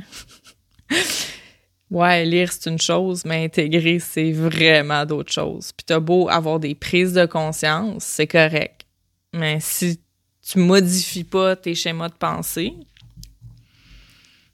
Ouais, 1.90 2.25
lire, 2.25 2.53
c'est 2.53 2.70
une 2.70 2.81
chose, 2.81 3.25
mais 3.25 3.44
intégrer, 3.44 3.99
c'est 3.99 4.33
vraiment 4.33 5.07
d'autres 5.07 5.33
choses. 5.33 5.73
Puis 5.73 5.85
t'as 5.87 6.01
beau 6.01 6.29
avoir 6.29 6.61
des 6.61 6.75
prises 6.75 7.12
de 7.12 7.27
conscience, 7.27 8.05
c'est 8.05 8.27
correct. 8.27 8.87
Mais 9.33 9.59
si 9.61 10.01
tu 10.42 10.59
modifies 10.59 11.25
pas 11.25 11.57
tes 11.57 11.75
schémas 11.75 12.09
de 12.09 12.14
pensée, 12.14 12.75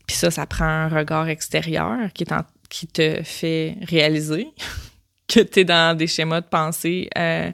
puis 0.06 0.16
ça, 0.16 0.30
ça 0.30 0.46
prend 0.46 0.64
un 0.64 0.88
regard 0.88 1.28
extérieur 1.28 2.12
qui, 2.12 2.86
te 2.86 3.22
fait 3.22 3.76
réaliser 3.82 4.48
que 5.28 5.40
tu 5.40 5.60
es 5.60 5.64
dans 5.64 5.96
des 5.96 6.06
schémas 6.06 6.40
de 6.40 6.46
pensée 6.46 7.08
euh, 7.16 7.50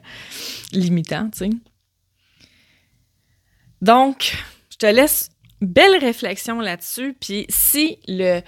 limitants, 0.71 1.29
tu 1.29 1.37
sais. 1.37 1.49
Donc, 3.81 4.35
je 4.71 4.77
te 4.77 4.85
laisse 4.87 5.29
belle 5.61 5.97
réflexion 5.99 6.59
là-dessus. 6.59 7.15
Puis 7.19 7.45
si 7.49 7.99
le 8.07 8.41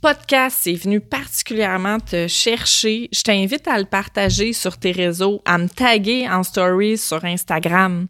podcast 0.00 0.66
est 0.66 0.82
venu 0.82 1.00
particulièrement 1.00 1.98
te 2.00 2.28
chercher, 2.28 3.08
je 3.12 3.22
t'invite 3.22 3.66
à 3.66 3.78
le 3.78 3.84
partager 3.84 4.52
sur 4.52 4.78
tes 4.78 4.92
réseaux, 4.92 5.42
à 5.44 5.58
me 5.58 5.68
taguer 5.68 6.28
en 6.28 6.42
stories 6.42 6.98
sur 6.98 7.24
Instagram. 7.24 8.06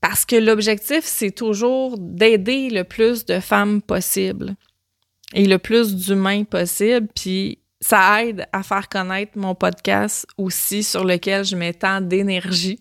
Parce 0.00 0.24
que 0.24 0.36
l'objectif, 0.36 1.04
c'est 1.04 1.30
toujours 1.30 1.96
d'aider 1.98 2.70
le 2.70 2.84
plus 2.84 3.24
de 3.24 3.40
femmes 3.40 3.80
possible 3.80 4.54
et 5.32 5.46
le 5.46 5.58
plus 5.58 5.94
d'humains 5.94 6.44
possible. 6.44 7.08
Puis 7.14 7.58
ça 7.80 8.22
aide 8.22 8.46
à 8.52 8.62
faire 8.62 8.88
connaître 8.88 9.32
mon 9.36 9.54
podcast 9.54 10.26
aussi 10.38 10.82
sur 10.82 11.04
lequel 11.04 11.44
je 11.44 11.56
mets 11.56 11.72
tant 11.72 12.00
d'énergie. 12.00 12.80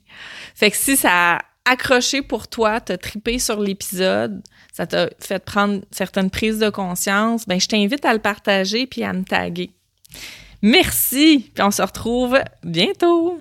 Fait 0.56 0.72
que 0.72 0.78
si 0.78 0.98
ça 0.98 1.36
a 1.36 1.42
accroché 1.66 2.22
pour 2.22 2.48
toi, 2.48 2.80
t'as 2.82 2.98
tripé 2.98 3.40
sur 3.40 3.60
l'épisode, 3.60 4.42
ça 4.74 4.88
t'a 4.88 5.10
fait 5.20 5.40
prendre 5.40 5.82
certaines 5.92 6.30
prises 6.30 6.60
de 6.60 6.70
conscience, 6.70 7.48
ben 7.48 7.60
je 7.60 7.68
t'invite 7.68 8.04
à 8.04 8.12
le 8.12 8.20
partager 8.20 8.88
puis 8.88 9.04
à 9.04 9.14
me 9.14 9.24
taguer. 9.24 9.72
Merci, 10.62 11.52
puis 11.54 11.64
on 11.64 11.72
se 11.72 11.82
retrouve 11.82 12.40
bientôt. 12.64 13.40